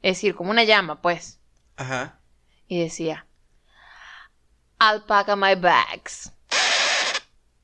[0.00, 1.38] es decir, como una llama, pues,
[1.76, 2.18] Ajá.
[2.66, 3.26] y decía,
[4.78, 6.32] Alpaca my bags.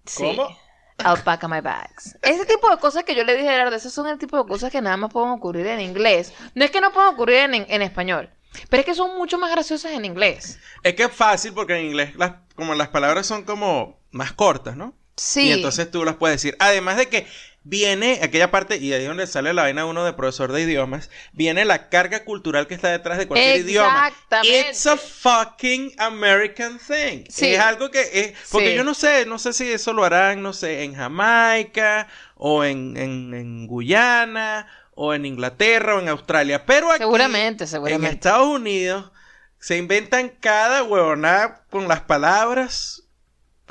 [0.07, 0.25] Sí.
[0.37, 0.57] ¿Cómo?
[0.99, 2.17] Alpaca my bags.
[2.23, 4.49] Ese tipo de cosas que yo le dije a Gerardo, esos son el tipo de
[4.49, 6.33] cosas que nada más pueden ocurrir en inglés.
[6.55, 8.31] No es que no puedan ocurrir en, en español,
[8.69, 10.59] pero es que son mucho más graciosas en inglés.
[10.83, 14.77] Es que es fácil porque en inglés las, como las palabras son como más cortas,
[14.77, 14.95] ¿no?
[15.17, 15.49] Sí.
[15.49, 16.57] Y entonces tú las puedes decir.
[16.59, 17.27] Además de que
[17.65, 21.11] viene aquella parte, y ahí es donde sale la vaina uno de profesor de idiomas,
[21.33, 24.09] viene la carga cultural que está detrás de cualquier idioma.
[24.09, 24.71] Exactamente.
[24.71, 27.25] It's a fucking American thing.
[27.29, 27.55] Sí.
[27.55, 28.35] Es algo que es.
[28.51, 28.77] Porque Sí.
[28.77, 32.97] yo no sé, no sé si eso lo harán, no sé, en Jamaica, o en,
[32.97, 36.67] en, en Guyana, o en Inglaterra, o en Australia.
[36.67, 38.15] Pero aquí, Seguramente, en seguramente.
[38.15, 39.13] Estados Unidos,
[39.59, 43.02] se inventan cada huevonada con las palabras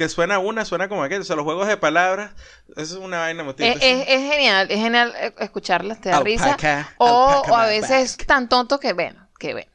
[0.02, 1.22] que suena una, suena como aquella.
[1.22, 2.32] O sea, los juegos de palabras,
[2.70, 3.70] eso es una vaina emotiva.
[3.70, 6.58] Es, es- es genial, es genial eh, escucharlas, te da risa.
[6.98, 8.26] O, a veces back.
[8.28, 9.72] tan tonto que, bueno, que, bueno,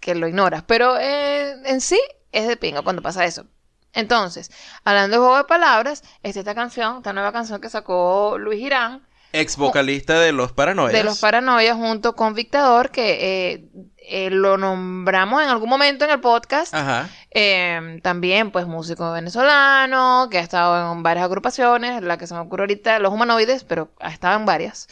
[0.00, 0.62] que lo ignoras.
[0.66, 1.98] Pero eh, en sí
[2.32, 3.46] es de pinga cuando pasa eso.
[3.94, 4.50] Entonces,
[4.84, 9.06] hablando de juego de palabras, está esta canción, esta nueva canción que sacó Luis Girán,
[9.34, 10.92] Ex vocalista de Los Paranoias.
[10.92, 13.64] de los Paranoias junto con Victador, que eh,
[14.04, 16.74] eh, lo nombramos en algún momento en el podcast.
[16.74, 17.08] Ajá.
[17.30, 22.40] Eh, también, pues, músico venezolano, que ha estado en varias agrupaciones, la que se me
[22.40, 24.88] ocurre ahorita, Los Humanoides, pero ha estado en varias.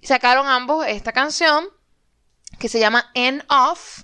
[0.00, 1.64] Y sacaron ambos esta canción,
[2.58, 4.02] que se llama End Off,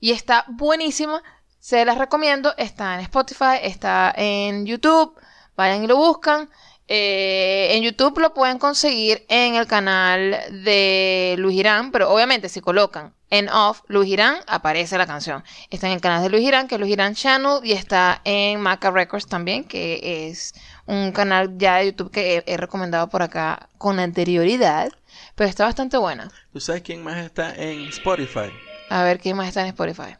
[0.00, 1.22] y está buenísima,
[1.58, 5.18] se las recomiendo, está en Spotify, está en YouTube,
[5.56, 6.48] vayan y lo buscan.
[6.90, 12.60] Eh, en YouTube lo pueden conseguir en el canal de Luis Girán, pero obviamente si
[12.60, 15.44] colocan en off Luis Girán, aparece la canción.
[15.68, 18.60] Está en el canal de Luis Girán, que es Luis Girán Channel, y está en
[18.60, 20.54] Maca Records también, que es
[20.86, 24.90] un canal ya de YouTube que he, he recomendado por acá con anterioridad,
[25.34, 26.30] pero está bastante buena.
[26.54, 28.50] ¿Tú sabes quién más está en Spotify?
[28.88, 30.16] A ver quién más está en Spotify.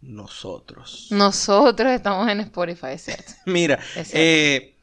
[0.00, 1.08] Nosotros.
[1.10, 3.32] Nosotros estamos en Spotify, cierto.
[3.46, 4.14] Mira, Es cierto.
[4.14, 4.74] eh,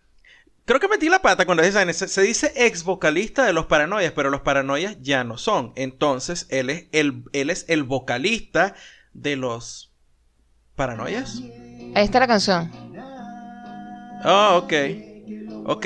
[0.66, 4.14] creo que metí la pata cuando dije, se, se dice ex vocalista de los Paranoias,
[4.14, 5.72] pero los Paranoias ya no son.
[5.76, 8.76] Entonces, él es el, él es el vocalista
[9.14, 9.94] de los
[10.76, 11.42] Paranoias.
[11.96, 12.72] Ahí está la canción.
[14.26, 14.74] Oh, ok.
[15.66, 15.86] Ok.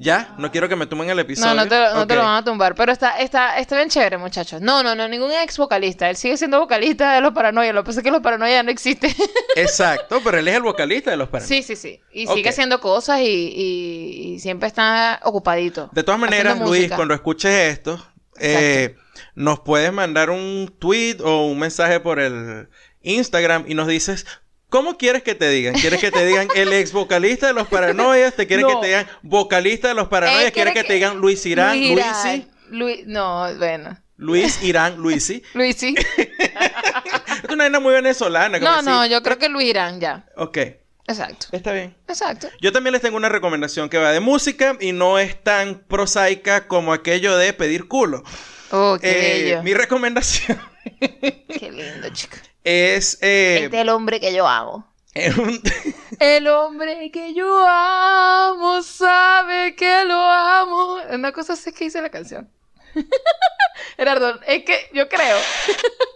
[0.00, 1.54] Ya, no quiero que me tomen el episodio.
[1.54, 2.74] No, no te, lo- no te lo van a tumbar.
[2.74, 4.60] Pero está, está, está bien chévere, muchachos.
[4.60, 6.08] No, no, no, ningún ex vocalista.
[6.10, 7.72] Él sigue siendo vocalista de los paranoia.
[7.72, 9.14] Lo que pasa es que los paranoia no existe.
[9.56, 11.48] Exacto, pero él es el vocalista de los Paranoias.
[11.66, 12.00] sí, sí, sí.
[12.12, 15.90] Y sigue haciendo cosas y, y- y siempre está ocupadito.
[15.92, 18.04] De todas maneras, Luis, cuando escuches esto,
[18.38, 18.96] eh,
[19.34, 22.68] nos puedes mandar un tweet o un mensaje por el
[23.02, 24.26] Instagram y nos dices,
[24.68, 25.74] ¿cómo quieres que te digan?
[25.74, 28.34] ¿Quieres que te digan el ex vocalista de los paranoias?
[28.34, 28.68] ¿Te quieres No.
[28.68, 30.46] que te digan vocalista de los paranoias?
[30.46, 32.14] Él ¿Quieres quiere que, te digan Luis Irán, Luis Irán.
[32.24, 32.48] Luisi?
[32.70, 33.98] Luis, no, bueno.
[34.16, 35.42] Luis Irán, Luisi.
[35.54, 35.94] Luis sí.
[36.16, 38.58] es una vaina muy venezolana.
[38.58, 38.86] como No, así.
[38.88, 40.26] no, yo creo que Luis Irán ya.
[40.36, 40.58] Ok,
[41.06, 41.48] Exacto.
[41.52, 41.96] está bien.
[42.08, 42.48] Exacto.
[42.60, 46.66] Yo también les tengo una recomendación que va de música y no es tan prosaica
[46.66, 48.22] como aquello de pedir culo.
[48.70, 49.62] Oh, qué Eh, bello.
[49.62, 50.58] mi recomendación
[51.00, 52.38] Qué lindo, chica.
[52.64, 54.86] Es, eh, Este es el hombre que yo amo.
[55.14, 55.60] es un-
[56.20, 60.96] El hombre que yo amo sabe que lo amo.
[61.10, 62.50] Una cosa así que dice la canción.
[63.96, 65.36] Gerardo, es que yo creo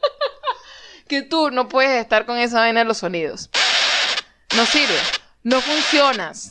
[1.08, 3.50] que tú no puedes estar con esa vaina de los sonidos.
[4.56, 4.98] No sirve.
[5.42, 6.48] No funcionas.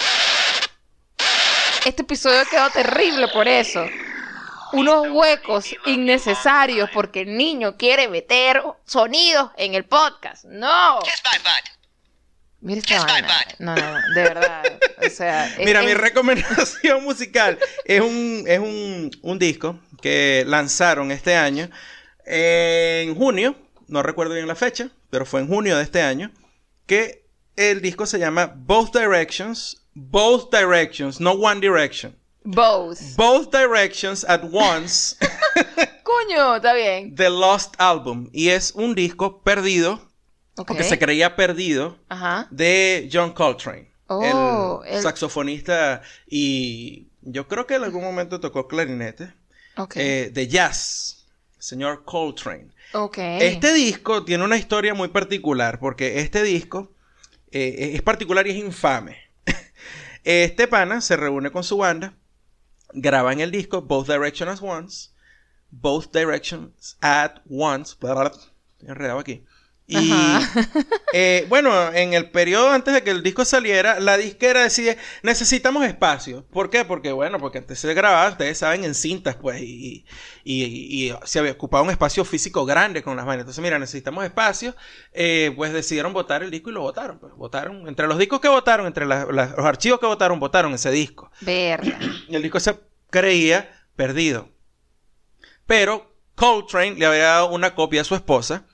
[1.86, 3.86] Este episodio quedó terrible por eso.
[4.74, 10.46] Unos huecos innecesarios porque el niño quiere meter sonidos en el podcast.
[10.46, 11.00] No.
[11.04, 11.78] Kiss my butt.
[12.60, 13.28] Mira esta Kiss my vaina.
[13.28, 13.60] butt.
[13.60, 14.64] No, no, no, de verdad.
[15.06, 21.12] O sea, es- Mira, mi recomendación musical es un, es un, un disco que lanzaron
[21.12, 21.70] este año
[22.26, 23.56] en junio,
[23.88, 26.32] no recuerdo bien la fecha, pero fue en junio de este año,
[26.86, 32.16] que el disco se llama Both Directions, Both Directions, no One Direction.
[32.50, 33.16] Both.
[33.18, 35.18] Both Directions at Once,
[36.04, 37.14] Coño, está bien.
[37.16, 38.30] The Lost Album.
[38.32, 40.00] Y es un disco perdido,
[40.56, 42.48] porque se creía perdido, Ajá.
[42.50, 43.92] de John Coltrane.
[44.08, 49.34] Oh, el el- saxofonista y yo creo que en algún momento tocó clarinete
[49.76, 49.98] Ok.
[49.98, 51.26] eh, de jazz,
[51.60, 52.70] señor Coltrane.
[53.18, 56.90] Este disco tiene una historia muy particular porque este disco
[57.52, 59.18] eh, es particular y es infame.
[60.24, 62.14] Este pana se reúne con su banda,
[62.94, 65.10] graban el disco Both Directions at Once,
[65.72, 67.96] Both Directions at Once,
[68.82, 69.44] enredado aquí.
[69.90, 70.12] Y
[71.14, 75.86] eh, bueno, en el periodo antes de que el disco saliera, la disquera decide, necesitamos
[75.86, 76.46] espacio.
[76.52, 76.84] ¿Por qué?
[76.84, 80.06] Porque, bueno, porque antes se grababa, ustedes saben, en cintas, pues, y,
[80.44, 83.44] y, y- y se había ocupado un espacio físico grande con las vainas.
[83.44, 84.76] Entonces, mira, necesitamos espacio.
[85.14, 87.18] Eh, pues decidieron votar el disco y lo votaron.
[87.20, 90.74] Pues, votaron, entre los discos que votaron, entre la- la- los archivos que votaron, votaron
[90.74, 91.32] ese disco.
[91.40, 91.98] Verga.
[92.28, 92.78] Y el disco se
[93.10, 94.50] creía perdido.
[95.66, 98.66] Pero Coltrane le había dado una copia a su esposa.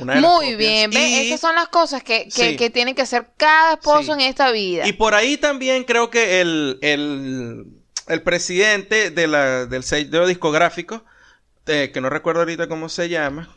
[0.00, 0.92] Muy bien.
[0.92, 2.56] Y- Esas son las cosas que, que, Sí.
[2.56, 4.12] que tienen que hacer cada esposo Sí.
[4.12, 4.86] en esta vida.
[4.86, 7.66] Y por ahí también creo que el, el,
[8.06, 11.04] el presidente de la, del sello discográfico,
[11.66, 13.54] eh, que no recuerdo ahorita cómo se llama,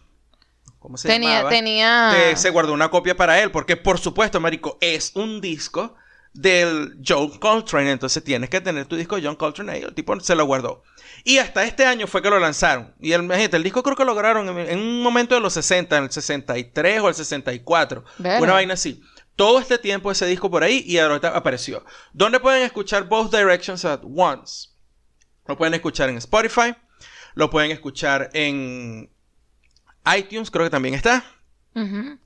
[0.79, 2.29] cómo se tenía, llamaba, tenía.
[2.31, 5.95] eh, se guardó una copia para él, porque por supuesto, marico, es un disco
[6.33, 10.17] del John Coltrane, entonces tienes que tener tu disco de John Coltrane ahí, el tipo
[10.19, 10.83] se lo guardó.
[11.23, 12.93] Y hasta este año fue que lo lanzaron.
[12.99, 15.97] Y el, el disco creo que lo lograron en, en un momento de los 60,
[15.97, 18.41] en el 63 o el 64, Verga.
[18.41, 19.01] una vaina así.
[19.35, 21.83] todo este tiempo ese disco por ahí y ahorita apareció.
[22.13, 24.69] ¿Dónde pueden escuchar Both Directions at Once?
[25.47, 26.75] Lo pueden escuchar en Spotify,
[27.35, 29.09] lo pueden escuchar en
[30.17, 31.23] iTunes, creo que también está.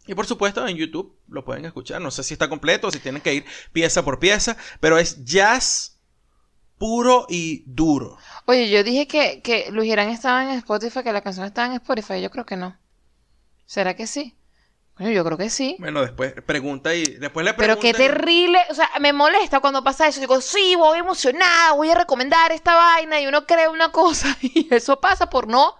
[0.07, 2.01] Y por supuesto en YouTube lo pueden escuchar.
[2.01, 5.23] No sé si está completo o si tienen que ir pieza por pieza, pero es
[5.23, 5.99] jazz
[6.77, 8.17] puro y duro.
[8.45, 11.73] Oye, yo dije que, que Luis Girán estaba en Spotify, que la canción estaba en
[11.73, 12.21] Spotify.
[12.21, 12.77] Yo creo que no.
[13.65, 14.35] ¿Será que sí?
[14.97, 15.75] Bueno, yo creo que sí.
[15.79, 17.81] Bueno, después pregunta y después le Pero pregunta.
[17.81, 20.21] qué terrible, o sea, me molesta cuando pasa eso.
[20.21, 24.67] Digo, sí, voy emocionada, voy a recomendar esta vaina y uno cree una cosa y
[24.73, 25.75] eso pasa por no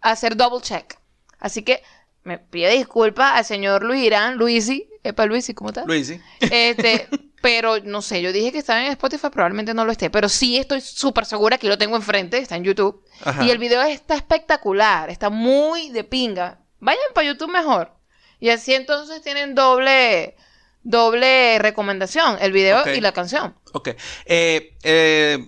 [0.00, 0.98] hacer double check.
[1.38, 1.82] Así que
[2.24, 5.84] me pido disculpas al señor Luis Irán, Luisi, epa Luisi, ¿cómo está?
[5.84, 6.20] Luisi.
[6.40, 7.08] Este,
[7.42, 10.56] pero no sé, yo dije que estaba en Spotify, probablemente no lo esté, pero sí
[10.56, 13.04] estoy súper segura que lo tengo enfrente, está en YouTube.
[13.24, 13.44] Ajá.
[13.44, 16.60] Y el video está espectacular, está muy de pinga.
[16.78, 17.92] Vayan para YouTube mejor.
[18.38, 20.36] Y así entonces tienen doble,
[20.82, 23.56] doble recomendación, el video y la canción.
[23.72, 23.90] Ok.
[24.26, 25.38] Eh, eh,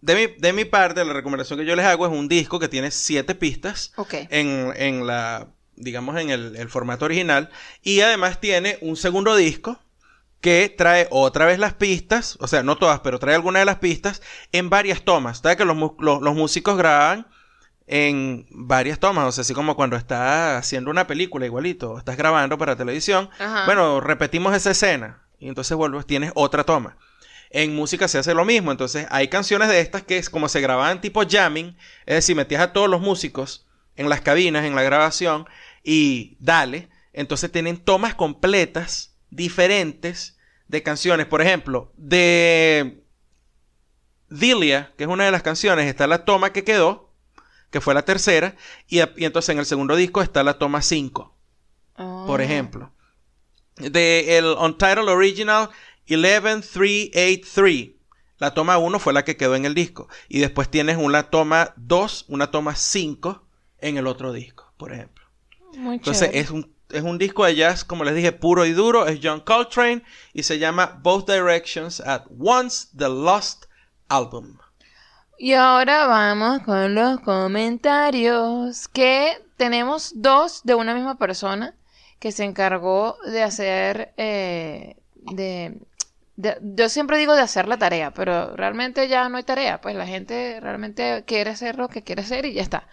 [0.00, 2.68] de, mi, de mi parte, la recomendación que yo les hago es un disco que
[2.68, 4.14] tiene siete pistas Ok.
[4.30, 5.48] en, en la,
[5.82, 7.50] digamos, en el, el formato original.
[7.82, 9.78] Y además tiene un segundo disco
[10.42, 13.78] que trae otra vez las pistas, o sea, no todas, pero trae algunas de las
[13.78, 14.20] pistas
[14.50, 15.38] en varias tomas.
[15.38, 17.28] ¿Sabes que los, los, los músicos graban
[17.86, 19.24] en varias tomas?
[19.26, 23.30] O sea, así como cuando estás haciendo una película igualito, estás grabando para televisión.
[23.38, 23.66] Ajá.
[23.66, 26.96] Bueno, repetimos esa escena y entonces vuelves, tienes otra toma.
[27.50, 30.60] En música se hace lo mismo, entonces hay canciones de estas que es como se
[30.60, 34.82] grababan tipo jamming, es decir, metías a todos los músicos en las cabinas, en la
[34.82, 35.46] grabación
[35.82, 43.02] y dale, entonces tienen tomas completas diferentes de canciones, por ejemplo, de
[44.28, 47.12] Delia, que es una de las canciones, está la toma que quedó,
[47.70, 48.56] que fue la tercera,
[48.86, 51.34] y entonces en el segundo disco está la toma 5
[52.26, 52.44] por Ah.
[52.44, 52.92] ejemplo.
[53.76, 55.70] De el Untitled Original
[56.06, 57.90] 11383.
[58.38, 60.08] La toma 1 fue la que quedó en el disco.
[60.28, 63.46] Y después tienes una toma 2, una toma 5
[63.78, 65.21] en el otro disco, por ejemplo.
[65.76, 66.40] Muy Entonces chévere.
[66.40, 69.06] es un, es un disco de jazz, como les dije, puro y duro.
[69.06, 70.02] Es John Coltrane
[70.32, 73.64] y se llama Both Directions at Once, The Lost
[74.08, 74.58] Album.
[75.38, 78.88] Y ahora vamos con los comentarios.
[78.88, 81.74] Que tenemos dos de una misma persona
[82.18, 84.12] que se encargó de hacer.
[84.16, 85.78] eh, de,
[86.36, 89.80] de- Yo siempre digo de hacer la tarea, pero realmente ya no hay tarea.
[89.80, 92.86] Pues la gente realmente quiere hacer lo que quiere hacer y ya está.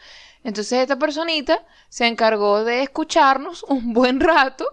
[0.44, 4.66] Entonces esta personita se encargó de escucharnos un buen rato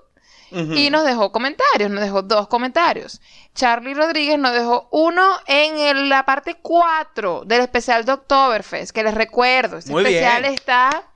[0.53, 3.21] y nos dejó comentarios, nos dejó dos comentarios.
[3.55, 9.03] Charlie Rodríguez nos dejó uno en el- la parte 4 del especial de Oktoberfest, que
[9.03, 10.55] les recuerdo, ese Muy especial bien.
[10.55, 11.11] está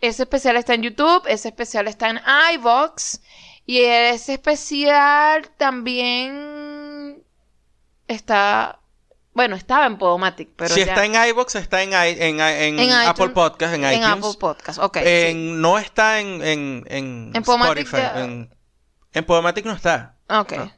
[0.00, 2.20] ese especial está en YouTube, ese especial está en
[2.54, 3.20] iVox
[3.66, 7.24] y ese especial también
[8.06, 8.77] está
[9.38, 12.78] bueno, estaba en Podomatic, pero si ya- está en iBox, está en, i- en, en
[12.80, 14.16] En Apple iTunes- Podcast, en, en iTunes.
[14.26, 14.96] Apple Podcast, ok.
[14.96, 15.52] En- sí.
[15.54, 17.96] No está en, en, en, En Spotify.
[17.98, 18.52] ya- En,
[19.12, 20.16] en Podomatic no está.
[20.28, 20.54] Ok.
[20.58, 20.74] Ah.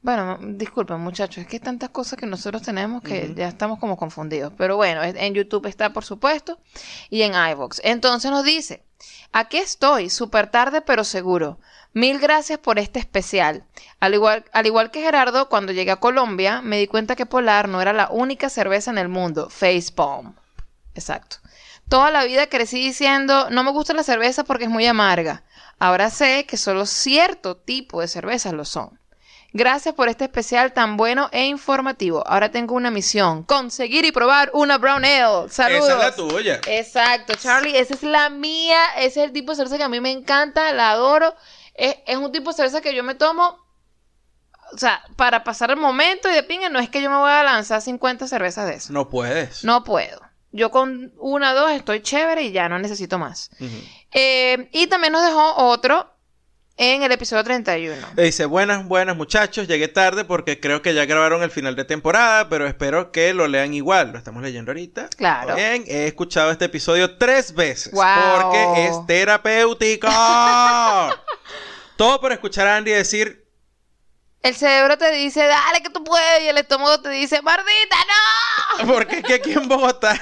[0.00, 3.96] Bueno, disculpen muchachos, es que hay tantas cosas que nosotros tenemos que ya estamos como
[3.96, 4.52] confundidos.
[4.56, 6.60] Pero bueno, en YouTube está por supuesto
[7.10, 7.80] y en iVoox.
[7.82, 8.84] Entonces nos dice,
[9.32, 11.58] aquí estoy, súper tarde pero seguro.
[11.98, 13.64] Mil gracias por este especial.
[13.98, 17.68] Al igual, al igual que Gerardo, cuando llegué a Colombia, me di cuenta que Polar
[17.68, 19.50] no era la única cerveza en el mundo.
[19.50, 20.36] Facepalm.
[20.94, 21.38] Exacto.
[21.88, 25.42] Toda la vida crecí diciendo, no me gusta la cerveza porque es muy amarga.
[25.80, 28.96] Ahora sé que solo cierto tipo de cervezas lo son.
[29.52, 32.22] Gracias por este especial tan bueno e informativo.
[32.28, 35.48] Ahora tengo una misión, conseguir y probar una Brown Ale.
[35.48, 35.88] Saludos.
[35.88, 36.60] Esa es la tuya.
[36.68, 40.00] Exacto, Charlie, esa es la mía, ese es el tipo de cerveza que a mí
[40.00, 41.34] me encanta, la adoro.
[41.78, 43.56] Es, es un tipo de cerveza que yo me tomo,
[44.72, 47.30] o sea, para pasar el momento y de pinga, no es que yo me voy
[47.30, 48.90] a lanzar 50 cervezas de esas.
[48.90, 49.64] No puedes.
[49.64, 50.20] No puedo.
[50.50, 53.50] Yo con una o dos estoy chévere y ya no necesito más.
[54.12, 56.10] Eh, y también nos dejó otro
[56.78, 57.94] en el episodio 31.
[58.16, 61.84] Le Dice, buenas, buenas muchachos, llegué tarde porque creo que ya grabaron el final de
[61.84, 64.12] temporada, pero espero que lo lean igual.
[64.12, 65.08] Lo estamos leyendo ahorita.
[65.16, 65.54] Claro.
[65.54, 68.42] Bien, he escuchado este episodio tres veces Guau.
[68.42, 70.08] porque es terapéutico.
[71.98, 73.44] Todo por escuchar a Andy decir,
[74.44, 77.96] El cerebro te dice, dale que tú puedes, y el estómago te dice, mardita,
[78.78, 78.86] no.
[78.94, 80.16] porque es que aquí en Bogotá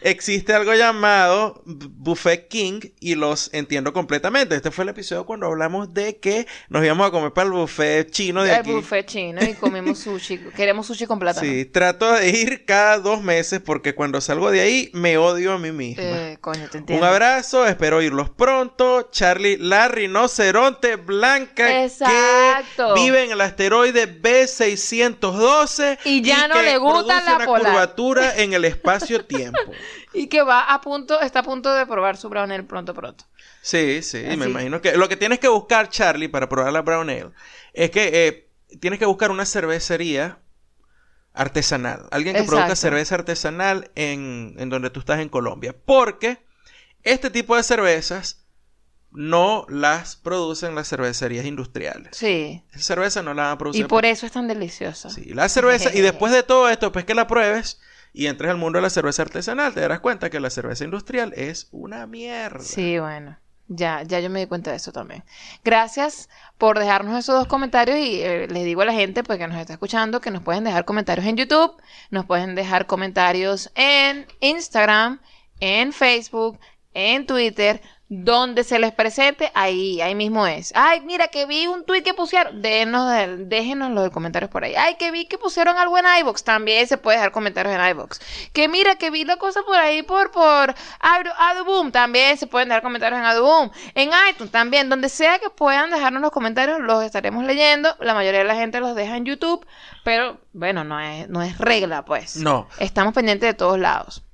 [0.00, 4.54] existe algo llamado Buffet King y los entiendo completamente.
[4.54, 8.10] Este fue el episodio cuando hablamos de que nos íbamos a comer para el buffet
[8.10, 8.72] chino de El aquí.
[8.72, 10.38] buffet chino y comimos sushi.
[10.56, 11.46] Queremos sushi con plátano.
[11.48, 15.58] Sí, trato de ir cada dos meses porque cuando salgo de ahí me odio a
[15.58, 16.02] mí misma.
[16.02, 17.06] Eh, coño, te Un entiendo.
[17.06, 19.08] abrazo, espero oírlos pronto.
[19.10, 22.94] Charlie, la rinoceronte blanca Exacto.
[22.94, 27.72] que vive en el asteroide B612 Y ya no que le gusta la una polar.
[27.72, 29.58] curvatura en el espacio-tiempo.
[30.18, 33.24] Y que va a punto, está a punto de probar su brown ale pronto, pronto.
[33.62, 37.08] Sí, sí, me imagino que lo que tienes que buscar, Charlie, para probar la brown
[37.10, 37.30] ale,
[37.72, 38.48] es que eh,
[38.80, 40.38] tienes que buscar una cervecería
[41.34, 42.08] artesanal.
[42.10, 45.74] Alguien que produzca cerveza artesanal en, en donde tú estás en Colombia.
[45.84, 46.38] Porque
[47.02, 48.44] este tipo de cervezas
[49.10, 52.16] no las producen las cervecerías industriales.
[52.16, 52.62] Sí.
[52.72, 53.84] Esa cerveza no la van a producir.
[53.84, 55.10] Y por eso es tan deliciosa.
[55.10, 57.80] Sí, la cerveza, y después de todo esto, pues que la pruebes
[58.18, 61.32] y entres al mundo de la cerveza artesanal, te darás cuenta que la cerveza industrial
[61.36, 62.58] es una mierda.
[62.58, 63.38] Sí, bueno.
[63.68, 65.22] Ya, ya yo me di cuenta de eso también.
[65.62, 69.46] Gracias por dejarnos esos dos comentarios y eh, les digo a la gente pues, que
[69.46, 74.26] nos está escuchando que nos pueden dejar comentarios en YouTube, nos pueden dejar comentarios en
[74.40, 75.20] Instagram,
[75.60, 76.58] en Facebook,
[76.94, 77.80] en Twitter,
[78.10, 80.72] donde se les presente, ahí, ahí mismo es.
[80.74, 84.74] Ay, mira que vi un tweet que pusieron, déjenos, el- déjenos los comentarios por ahí.
[84.76, 88.18] Ay, que vi que pusieron algo en iVoox, también se puede dejar comentarios en iVoox.
[88.54, 92.82] Que mira que vi la cosa por ahí por, por Aduboom, también se pueden dejar
[92.82, 93.70] comentarios en Aduboom.
[93.94, 97.94] En iTunes también, donde sea que puedan dejarnos los comentarios, los estaremos leyendo.
[98.00, 99.66] La mayoría de la gente los deja en YouTube,
[100.02, 102.36] pero bueno, no es, no es regla, pues.
[102.36, 102.68] No.
[102.78, 104.24] Estamos pendientes de todos lados.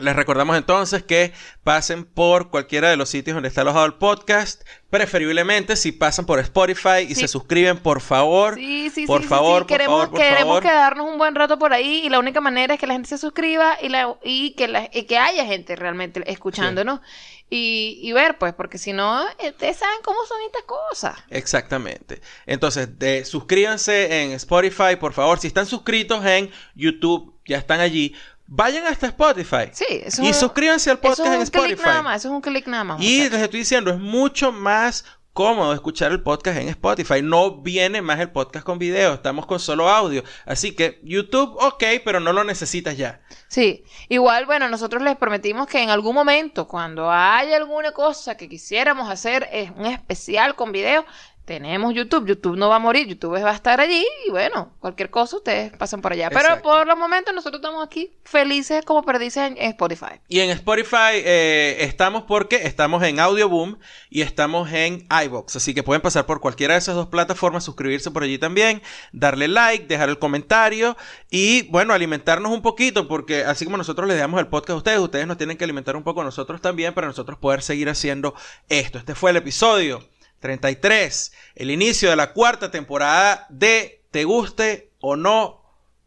[0.00, 1.32] Les recordamos entonces que
[1.64, 4.62] pasen por cualquiera de los sitios donde está alojado el podcast.
[4.90, 7.22] Preferiblemente si pasan por Spotify y Sí.
[7.22, 8.56] se suscriben, por favor.
[8.56, 9.64] Sí, sí, por sí, favor, sí.
[9.64, 10.62] por Queremos, favor, por queremos favor.
[10.62, 13.18] quedarnos un buen rato por ahí y la única manera es que la gente se
[13.18, 17.00] suscriba y, la, y, que, la- y que haya gente realmente escuchándonos
[17.48, 21.16] y, y ver, pues, porque si no, eh, ustedes saben cómo son estas cosas.
[21.30, 22.20] Exactamente.
[22.46, 25.38] Entonces, de- suscríbanse en Spotify, por favor.
[25.38, 28.14] Si están suscritos en YouTube, ya están allí.
[28.52, 29.70] Vayan hasta Spotify.
[29.72, 31.74] Sí, eso y suscríbanse al Eso podcast es en un Spotify.
[31.74, 33.00] clic nada más, eso es un clic nada más.
[33.00, 33.32] Y muchachos.
[33.32, 37.22] les estoy diciendo, es mucho más cómodo escuchar el podcast en Spotify.
[37.22, 40.24] No viene más el podcast con video, estamos con solo audio.
[40.46, 43.20] Así que YouTube, ok, pero no lo necesitas ya.
[43.46, 48.48] Sí, igual, bueno, nosotros les prometimos que en algún momento, cuando haya alguna cosa que
[48.48, 51.06] quisiéramos hacer, es un especial con video,
[51.50, 52.28] tenemos YouTube.
[52.28, 55.72] YouTube no va a morir, YouTube va a estar allí y bueno, cualquier cosa ustedes
[55.76, 56.30] pasan por allá.
[56.30, 60.20] Pero por los momentos nosotros estamos aquí felices como perdices en, Spotify.
[60.28, 63.78] Y en Spotify eh, estamos porque estamos en Audioboom
[64.10, 65.56] y estamos en iBox.
[65.56, 68.80] Así que pueden pasar por cualquiera de esas dos plataformas, suscribirse por allí también,
[69.10, 70.96] darle like, dejar el comentario
[71.30, 75.00] y bueno, alimentarnos un poquito porque así como nosotros les damos el podcast a ustedes,
[75.00, 78.36] ustedes nos tienen que alimentar un poco a nosotros también para nosotros poder seguir haciendo
[78.68, 78.98] esto.
[78.98, 80.08] Este fue el episodio
[80.40, 85.62] 33, el inicio de la cuarta temporada de Te guste o no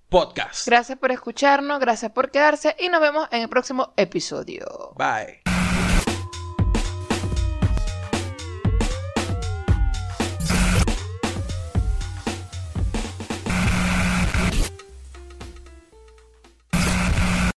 [0.10, 0.68] podcast.
[0.68, 4.94] Gracias por escucharnos, gracias por quedarse y nos vemos en el próximo episodio.
[4.96, 5.53] Bye.